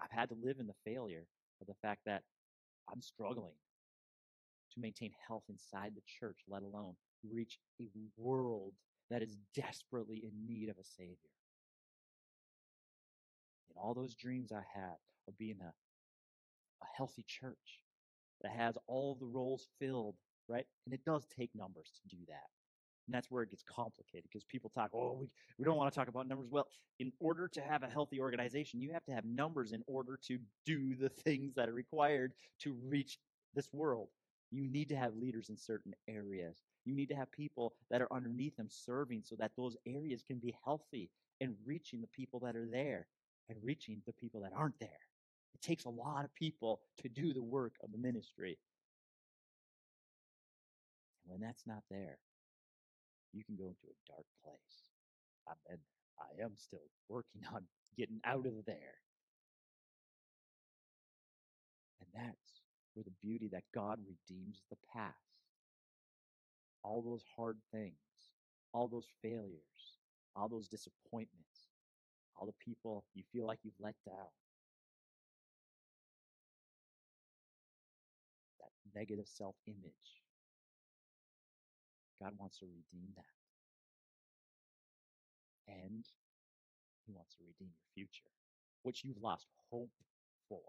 I've 0.00 0.10
had 0.10 0.30
to 0.30 0.36
live 0.42 0.58
in 0.58 0.66
the 0.66 0.74
failure 0.84 1.26
of 1.60 1.66
the 1.66 1.74
fact 1.80 2.00
that 2.06 2.22
I'm 2.92 3.00
struggling 3.00 3.54
to 4.74 4.80
maintain 4.80 5.12
health 5.26 5.44
inside 5.48 5.92
the 5.94 6.02
church, 6.06 6.38
let 6.48 6.62
alone 6.62 6.94
reach 7.30 7.58
a 7.80 7.88
world 8.16 8.72
that 9.10 9.22
is 9.22 9.36
desperately 9.54 10.24
in 10.24 10.32
need 10.46 10.68
of 10.68 10.76
a 10.78 10.84
Savior. 10.84 11.16
And 13.68 13.78
all 13.78 13.94
those 13.94 14.14
dreams 14.14 14.50
I 14.52 14.62
had 14.74 14.96
of 15.28 15.38
being 15.38 15.58
a, 15.60 15.72
a 16.82 16.86
healthy 16.96 17.24
church 17.26 17.80
that 18.42 18.52
has 18.52 18.76
all 18.86 19.16
the 19.18 19.26
roles 19.26 19.68
filled, 19.78 20.16
right? 20.48 20.66
And 20.84 20.94
it 20.94 21.04
does 21.04 21.26
take 21.26 21.50
numbers 21.54 21.92
to 21.94 22.16
do 22.16 22.22
that. 22.28 22.48
And 23.06 23.14
that's 23.14 23.30
where 23.30 23.42
it 23.42 23.50
gets 23.50 23.62
complicated 23.62 24.24
because 24.24 24.44
people 24.44 24.70
talk, 24.74 24.90
oh, 24.92 25.16
we, 25.20 25.28
we 25.58 25.64
don't 25.64 25.76
want 25.76 25.92
to 25.92 25.98
talk 25.98 26.08
about 26.08 26.26
numbers. 26.26 26.48
Well, 26.50 26.66
in 26.98 27.12
order 27.20 27.48
to 27.48 27.60
have 27.60 27.82
a 27.82 27.88
healthy 27.88 28.18
organization, 28.18 28.80
you 28.80 28.92
have 28.92 29.04
to 29.04 29.12
have 29.12 29.24
numbers 29.24 29.72
in 29.72 29.82
order 29.86 30.18
to 30.26 30.38
do 30.64 30.96
the 30.96 31.08
things 31.24 31.54
that 31.54 31.68
are 31.68 31.74
required 31.74 32.32
to 32.62 32.76
reach 32.84 33.18
this 33.54 33.68
world. 33.72 34.08
You 34.50 34.68
need 34.68 34.88
to 34.90 34.96
have 34.96 35.14
leaders 35.14 35.50
in 35.50 35.56
certain 35.56 35.92
areas. 36.08 36.62
You 36.84 36.94
need 36.94 37.08
to 37.08 37.16
have 37.16 37.30
people 37.32 37.74
that 37.90 38.00
are 38.00 38.12
underneath 38.12 38.56
them 38.56 38.68
serving 38.70 39.22
so 39.24 39.36
that 39.38 39.52
those 39.56 39.76
areas 39.86 40.22
can 40.22 40.38
be 40.38 40.56
healthy 40.64 41.10
and 41.40 41.54
reaching 41.64 42.00
the 42.00 42.08
people 42.08 42.40
that 42.40 42.56
are 42.56 42.68
there 42.70 43.06
and 43.48 43.58
reaching 43.62 44.02
the 44.06 44.12
people 44.12 44.40
that 44.40 44.52
aren't 44.56 44.78
there. 44.80 44.88
It 45.56 45.62
takes 45.62 45.86
a 45.86 45.90
lot 45.90 46.26
of 46.26 46.34
people 46.34 46.80
to 46.98 47.08
do 47.08 47.32
the 47.32 47.42
work 47.42 47.72
of 47.82 47.90
the 47.90 47.96
ministry. 47.96 48.58
And 51.24 51.32
when 51.32 51.40
that's 51.40 51.66
not 51.66 51.82
there, 51.90 52.18
you 53.32 53.42
can 53.42 53.56
go 53.56 53.64
into 53.64 53.86
a 53.88 54.12
dark 54.12 54.26
place. 54.44 54.92
I've 55.48 55.56
been. 55.66 55.78
I 56.18 56.44
am 56.44 56.52
still 56.56 56.84
working 57.08 57.40
on 57.54 57.62
getting 57.96 58.20
out 58.26 58.44
of 58.44 58.66
there. 58.66 59.00
And 62.00 62.08
that's 62.14 62.60
where 62.92 63.04
the 63.04 63.26
beauty 63.26 63.48
that 63.52 63.64
God 63.74 63.98
redeems 64.06 64.60
the 64.68 64.76
past. 64.92 65.14
All 66.82 67.00
those 67.00 67.24
hard 67.34 67.56
things, 67.72 67.94
all 68.74 68.88
those 68.88 69.08
failures, 69.22 69.96
all 70.34 70.48
those 70.48 70.68
disappointments, 70.68 71.68
all 72.36 72.46
the 72.46 72.52
people 72.62 73.04
you 73.14 73.22
feel 73.32 73.46
like 73.46 73.60
you've 73.62 73.80
let 73.80 73.94
down. 74.06 74.28
Negative 78.96 79.26
self 79.28 79.54
image. 79.66 80.22
God 82.22 82.32
wants 82.38 82.58
to 82.58 82.64
redeem 82.66 83.10
that. 83.16 83.24
And 85.68 86.04
He 87.06 87.12
wants 87.12 87.34
to 87.36 87.44
redeem 87.44 87.68
your 87.74 87.94
future, 87.94 88.30
which 88.82 89.04
you've 89.04 89.22
lost 89.22 89.46
hope 89.70 89.90
for. 90.48 90.60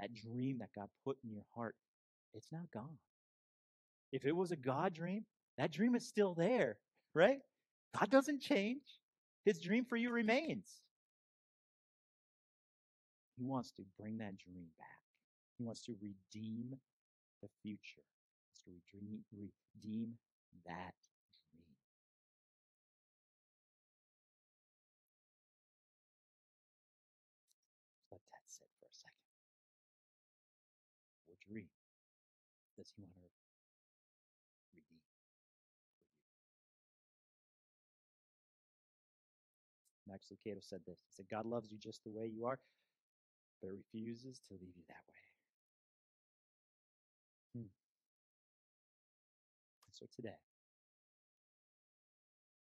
That 0.00 0.14
dream 0.14 0.58
that 0.58 0.70
God 0.74 0.88
put 1.04 1.16
in 1.24 1.32
your 1.32 1.46
heart, 1.54 1.76
it's 2.34 2.50
not 2.52 2.70
gone. 2.72 2.98
If 4.12 4.24
it 4.24 4.34
was 4.34 4.50
a 4.50 4.56
God 4.56 4.94
dream, 4.94 5.24
that 5.58 5.72
dream 5.72 5.94
is 5.94 6.06
still 6.06 6.34
there, 6.34 6.78
right? 7.14 7.38
God 7.98 8.10
doesn't 8.10 8.40
change. 8.40 8.82
His 9.44 9.58
dream 9.60 9.84
for 9.84 9.96
you 9.96 10.10
remains. 10.10 10.66
He 13.36 13.44
wants 13.44 13.70
to 13.72 13.82
bring 13.98 14.18
that 14.18 14.36
dream 14.38 14.66
back. 14.78 14.97
He 15.58 15.64
wants 15.64 15.82
to 15.86 15.96
redeem 16.00 16.78
the 17.42 17.48
future. 17.62 18.06
He 18.06 18.46
wants 18.46 18.62
to 18.62 18.70
redeem, 18.70 19.24
redeem 19.34 20.14
that 20.64 20.94
dream. 21.50 21.74
Let 28.12 28.20
that 28.30 28.46
sit 28.46 28.68
for 28.78 28.86
a 28.86 28.94
second. 28.94 29.26
What 31.26 31.40
dream 31.40 31.68
does 32.76 32.92
he 32.96 33.02
want 33.16 33.34
to 33.34 34.76
redeem? 34.76 35.02
Max 40.06 40.30
Lucado 40.30 40.62
said 40.62 40.80
this. 40.86 41.00
He 41.04 41.10
said, 41.12 41.26
God 41.28 41.46
loves 41.46 41.72
you 41.72 41.78
just 41.78 42.04
the 42.04 42.10
way 42.10 42.26
you 42.26 42.46
are, 42.46 42.60
but 43.60 43.70
refuses 43.70 44.40
to 44.48 44.54
leave 44.54 44.76
you 44.76 44.84
that 44.88 45.02
way. 45.08 45.27
So 49.98 50.06
today, 50.14 50.38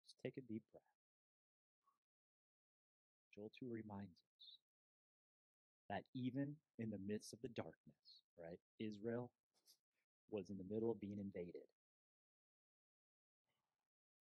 just 0.10 0.18
take 0.26 0.34
a 0.38 0.46
deep 0.50 0.64
breath. 0.74 0.82
Joel 3.36 3.52
2 3.62 3.70
reminds 3.70 4.18
us 4.18 4.46
that 5.90 6.04
even 6.18 6.58
in 6.80 6.90
the 6.90 6.98
midst 7.06 7.34
of 7.34 7.40
the 7.46 7.54
darkness, 7.54 8.26
right, 8.42 8.58
Israel 8.82 9.30
was 10.32 10.50
in 10.50 10.58
the 10.58 10.66
middle 10.74 10.90
of 10.92 11.02
being 11.02 11.20
invaded. 11.22 11.70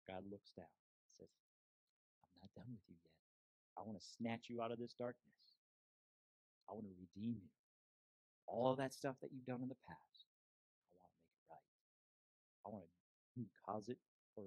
God 0.09 0.25
looks 0.29 0.49
down 0.57 0.65
and 0.69 1.09
says, 1.17 1.33
I'm 2.25 2.33
not 2.41 2.53
done 2.57 2.73
with 2.73 2.85
you 2.89 2.97
yet. 2.97 3.17
I 3.77 3.81
want 3.85 4.01
to 4.01 4.05
snatch 4.17 4.49
you 4.49 4.61
out 4.61 4.73
of 4.73 4.79
this 4.79 4.93
darkness. 4.97 5.41
I 6.69 6.73
want 6.73 6.85
to 6.89 6.95
redeem 6.97 7.37
you. 7.37 7.53
All 8.47 8.75
that 8.77 8.93
stuff 8.93 9.17
that 9.21 9.29
you've 9.33 9.45
done 9.45 9.61
in 9.61 9.69
the 9.69 9.81
past, 9.89 10.25
I 10.93 11.01
want 11.01 11.13
to 11.13 11.21
make 11.21 11.33
it 11.33 11.49
right. 11.49 11.69
I 12.65 12.67
want 12.69 12.83
to 12.85 12.94
cause 13.65 13.89
it 13.89 13.97
for 14.35 14.43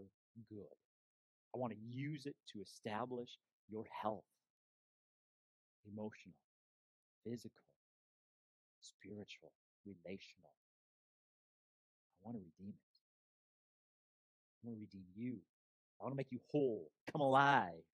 good. 0.48 0.66
I 1.55 1.59
want 1.59 1.72
to 1.72 1.79
use 1.79 2.27
it 2.27 2.37
to 2.53 2.61
establish 2.61 3.31
your 3.68 3.85
health 4.03 4.24
emotional, 5.87 6.35
physical, 7.24 7.64
spiritual, 8.81 9.53
relational. 9.87 10.53
I 12.20 12.27
want 12.27 12.37
to 12.37 12.42
redeem 12.44 12.74
it. 12.74 12.96
I 14.62 14.68
want 14.68 14.77
to 14.77 14.81
redeem 14.81 15.07
you. 15.16 15.38
I 16.01 16.05
want 16.05 16.12
to 16.12 16.16
make 16.16 16.31
you 16.31 16.40
whole, 16.51 16.90
come 17.12 17.20
alive. 17.20 17.85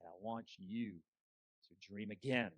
And 0.00 0.08
I 0.08 0.16
want 0.20 0.46
you 0.58 0.92
to 1.68 1.88
dream 1.88 2.10
again. 2.10 2.50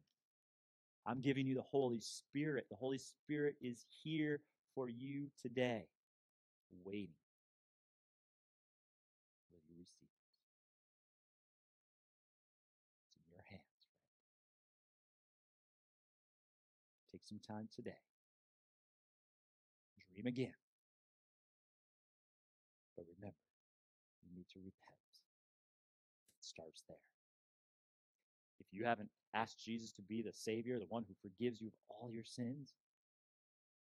I'm 1.07 1.21
giving 1.21 1.47
you 1.47 1.55
the 1.55 1.63
Holy 1.63 2.01
Spirit. 2.01 2.67
The 2.71 2.77
Holy 2.77 2.99
Spirit 2.99 3.57
is 3.61 3.85
here 4.03 4.41
for 4.75 4.89
you 4.89 5.27
today, 5.41 5.87
waiting. 6.85 7.15
Will 9.53 9.61
you 9.69 9.75
receive 9.79 10.09
it? 10.09 10.25
It's 13.07 13.17
in 13.17 13.23
your 13.31 13.43
hands, 13.49 13.87
friend. 13.91 14.07
Take 17.13 17.25
some 17.25 17.41
time 17.41 17.69
today. 17.75 17.99
Dream 20.15 20.27
again. 20.27 20.55
But 22.97 23.07
remember, 23.17 23.37
you 24.23 24.31
need 24.35 24.47
to 24.53 24.59
repent. 24.59 25.11
It 26.39 26.45
starts 26.45 26.83
there. 26.89 26.97
If 28.61 28.67
you 28.73 28.85
haven't 28.85 29.11
asked 29.35 29.65
Jesus 29.65 29.93
to 29.93 30.03
be 30.03 30.23
the 30.23 30.33
Savior, 30.33 30.79
the 30.79 30.87
one 30.89 31.05
who 31.09 31.15
forgives 31.23 31.61
you 31.61 31.69
of 31.69 31.75
all 31.89 32.11
your 32.11 32.25
sins, 32.25 32.75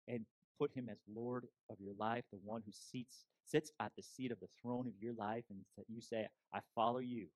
and 0.08 0.26
put 0.60 0.72
him 0.72 0.90
as 0.90 0.98
Lord 1.14 1.48
of 1.70 1.78
your 1.80 1.94
life, 2.00 2.24
the 2.32 2.40
one 2.44 2.62
who 2.66 2.72
seats, 2.72 3.26
sits 3.46 3.72
at 3.80 3.92
the 3.96 4.04
seat 4.04 4.32
of 4.32 4.40
the 4.40 4.48
throne 4.62 4.88
of 4.88 4.94
your 5.02 5.14
life, 5.14 5.44
and 5.50 5.60
you 5.88 6.02
say, 6.02 6.28
I 6.54 6.60
follow 6.76 7.00
you. 7.00 7.28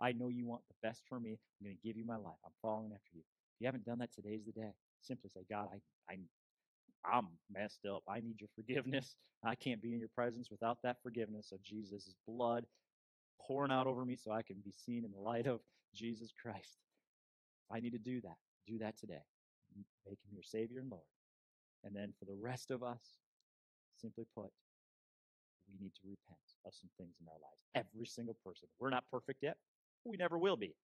I 0.00 0.12
know 0.12 0.28
you 0.28 0.46
want 0.46 0.62
the 0.68 0.88
best 0.88 1.02
for 1.08 1.20
me. 1.20 1.38
I'm 1.60 1.66
going 1.66 1.76
to 1.76 1.86
give 1.86 1.96
you 1.96 2.04
my 2.04 2.16
life. 2.16 2.38
I'm 2.44 2.52
following 2.60 2.92
after 2.92 3.10
you. 3.14 3.20
If 3.20 3.60
you 3.60 3.66
haven't 3.66 3.84
done 3.86 3.98
that, 4.00 4.12
today's 4.12 4.44
the 4.44 4.52
day. 4.52 4.72
Simply 5.00 5.30
say, 5.30 5.40
God, 5.48 5.68
I, 5.72 6.12
I, 6.12 6.18
I'm 7.16 7.28
messed 7.52 7.86
up. 7.86 8.02
I 8.08 8.20
need 8.20 8.40
your 8.40 8.50
forgiveness. 8.56 9.14
I 9.44 9.54
can't 9.54 9.82
be 9.82 9.92
in 9.92 10.00
your 10.00 10.08
presence 10.14 10.50
without 10.50 10.78
that 10.82 10.96
forgiveness 11.02 11.52
of 11.52 11.62
Jesus' 11.62 12.14
blood 12.26 12.66
pouring 13.40 13.72
out 13.72 13.86
over 13.86 14.04
me 14.04 14.16
so 14.16 14.32
I 14.32 14.42
can 14.42 14.56
be 14.64 14.72
seen 14.72 15.04
in 15.04 15.12
the 15.12 15.20
light 15.20 15.46
of 15.46 15.60
Jesus 15.94 16.32
Christ. 16.40 16.78
I 17.70 17.80
need 17.80 17.92
to 17.92 17.98
do 17.98 18.20
that. 18.22 18.36
Do 18.66 18.78
that 18.78 18.98
today. 18.98 19.22
Make 20.06 20.18
him 20.24 20.34
your 20.34 20.42
Savior 20.42 20.80
and 20.80 20.90
Lord. 20.90 21.02
And 21.84 21.94
then 21.94 22.12
for 22.18 22.24
the 22.24 22.36
rest 22.40 22.70
of 22.70 22.82
us, 22.82 23.20
simply 24.00 24.24
put, 24.34 24.50
we 25.68 25.76
need 25.80 25.92
to 25.94 26.08
repent 26.08 26.40
of 26.66 26.72
some 26.74 26.90
things 26.98 27.16
in 27.20 27.28
our 27.28 27.40
lives. 27.40 27.62
Every 27.74 28.06
single 28.06 28.36
person. 28.44 28.68
We're 28.78 28.90
not 28.90 29.04
perfect 29.10 29.42
yet. 29.42 29.56
We 30.04 30.16
never 30.16 30.38
will 30.38 30.56
be. 30.56 30.74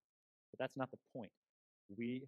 But 0.50 0.58
that's 0.58 0.76
not 0.76 0.90
the 0.90 0.98
point. 1.14 1.32
We 1.96 2.22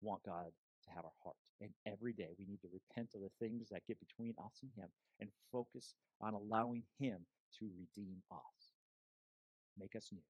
want 0.00 0.22
God 0.24 0.50
to 0.84 0.90
have 0.90 1.04
our 1.04 1.18
heart. 1.22 1.36
And 1.60 1.70
every 1.86 2.12
day 2.12 2.30
we 2.38 2.44
need 2.46 2.60
to 2.62 2.68
repent 2.72 3.10
of 3.14 3.20
the 3.20 3.30
things 3.38 3.68
that 3.70 3.86
get 3.86 3.98
between 4.00 4.34
us 4.38 4.58
and 4.62 4.70
Him 4.76 4.88
and 5.20 5.30
focus 5.52 5.94
on 6.20 6.34
allowing 6.34 6.82
Him 6.98 7.18
to 7.58 7.66
redeem 7.78 8.16
us. 8.30 8.72
Make 9.78 9.94
us 9.96 10.08
new. 10.12 10.22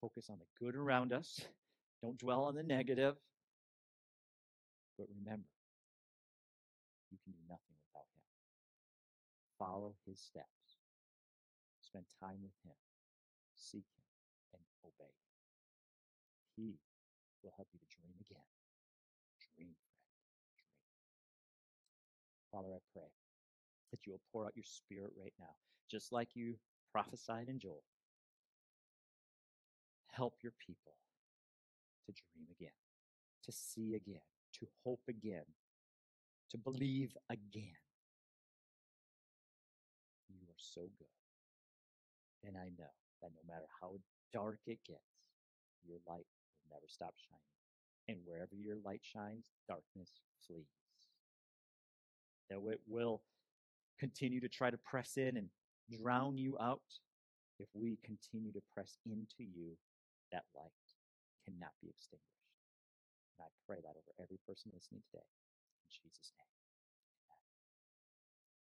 Focus 0.00 0.26
on 0.30 0.38
the 0.38 0.64
good 0.64 0.76
around 0.76 1.12
us. 1.12 1.40
Don't 2.02 2.18
dwell 2.18 2.44
on 2.44 2.54
the 2.54 2.62
negative. 2.62 3.16
But 4.98 5.06
remember, 5.18 5.48
you 7.14 7.22
can 7.22 7.30
do 7.30 7.46
nothing 7.46 7.78
without 7.78 8.10
Him. 8.18 8.26
Follow 9.54 9.94
His 10.02 10.18
steps. 10.18 10.82
Spend 11.78 12.10
time 12.18 12.42
with 12.42 12.58
Him. 12.66 12.74
Seek 13.54 13.86
Him 13.94 14.10
and 14.58 14.66
obey 14.82 15.14
Him. 15.14 15.30
He 16.58 16.82
will 17.42 17.54
help 17.54 17.70
you 17.70 17.78
to 17.78 17.86
dream 17.86 18.18
again. 18.18 18.50
Dream, 19.38 19.78
friend. 19.78 20.10
Dream. 20.58 20.82
Father, 22.50 22.74
I 22.74 22.82
pray 22.90 23.10
that 23.94 24.02
you 24.02 24.12
will 24.12 24.26
pour 24.34 24.46
out 24.46 24.58
your 24.58 24.66
spirit 24.66 25.14
right 25.14 25.34
now, 25.38 25.54
just 25.86 26.10
like 26.10 26.34
you 26.34 26.58
prophesied 26.90 27.46
in 27.46 27.62
Joel. 27.62 27.86
Help 30.10 30.34
your 30.42 30.54
people 30.58 30.98
to 32.06 32.12
dream 32.12 32.46
again, 32.50 32.74
to 33.44 33.52
see 33.52 33.94
again, 33.94 34.26
to 34.58 34.66
hope 34.82 35.02
again, 35.08 35.46
to 36.54 36.58
believe 36.58 37.10
again. 37.28 37.74
You 40.30 40.46
are 40.46 40.62
so 40.62 40.82
good. 40.96 41.10
And 42.46 42.56
I 42.56 42.70
know 42.78 42.94
that 43.22 43.30
no 43.34 43.42
matter 43.52 43.66
how 43.80 43.96
dark 44.32 44.60
it 44.66 44.78
gets, 44.86 45.02
your 45.84 45.98
light 46.06 46.26
will 46.62 46.70
never 46.70 46.86
stop 46.86 47.14
shining. 47.18 47.42
And 48.06 48.18
wherever 48.24 48.54
your 48.54 48.76
light 48.84 49.02
shines, 49.02 49.42
darkness 49.66 50.20
flees. 50.46 50.62
That 52.50 52.58
it 52.70 52.80
will 52.86 53.22
continue 53.98 54.40
to 54.40 54.48
try 54.48 54.70
to 54.70 54.78
press 54.78 55.16
in 55.16 55.36
and 55.36 55.48
drown 55.90 56.38
you 56.38 56.56
out 56.60 56.82
if 57.58 57.68
we 57.74 57.98
continue 58.04 58.52
to 58.52 58.62
press 58.72 58.98
into 59.06 59.42
you, 59.42 59.74
that 60.30 60.44
light 60.54 60.70
cannot 61.44 61.74
be 61.82 61.88
extinguished. 61.88 62.46
And 63.38 63.46
I 63.46 63.50
pray 63.66 63.78
that 63.82 63.96
over 63.98 64.12
every 64.22 64.38
person 64.46 64.70
listening 64.74 65.02
today. 65.10 65.26
In 65.84 65.92
Jesus' 65.92 66.32
name. 66.40 66.48
Amen. 67.28 67.42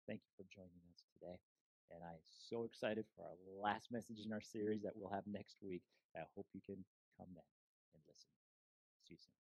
Thank 0.09 0.23
you 0.25 0.33
for 0.37 0.49
joining 0.49 0.81
us 0.93 1.05
today. 1.13 1.37
And 1.93 2.01
I'm 2.05 2.25
so 2.25 2.65
excited 2.65 3.05
for 3.17 3.27
our 3.29 3.37
last 3.61 3.93
message 3.93 4.25
in 4.25 4.33
our 4.33 4.41
series 4.41 4.83
that 4.83 4.97
we'll 4.97 5.13
have 5.13 5.27
next 5.27 5.59
week. 5.63 5.83
I 6.17 6.25
hope 6.35 6.47
you 6.55 6.61
can 6.65 6.85
come 7.19 7.29
then 7.35 7.51
and 7.95 8.03
listen. 8.09 9.40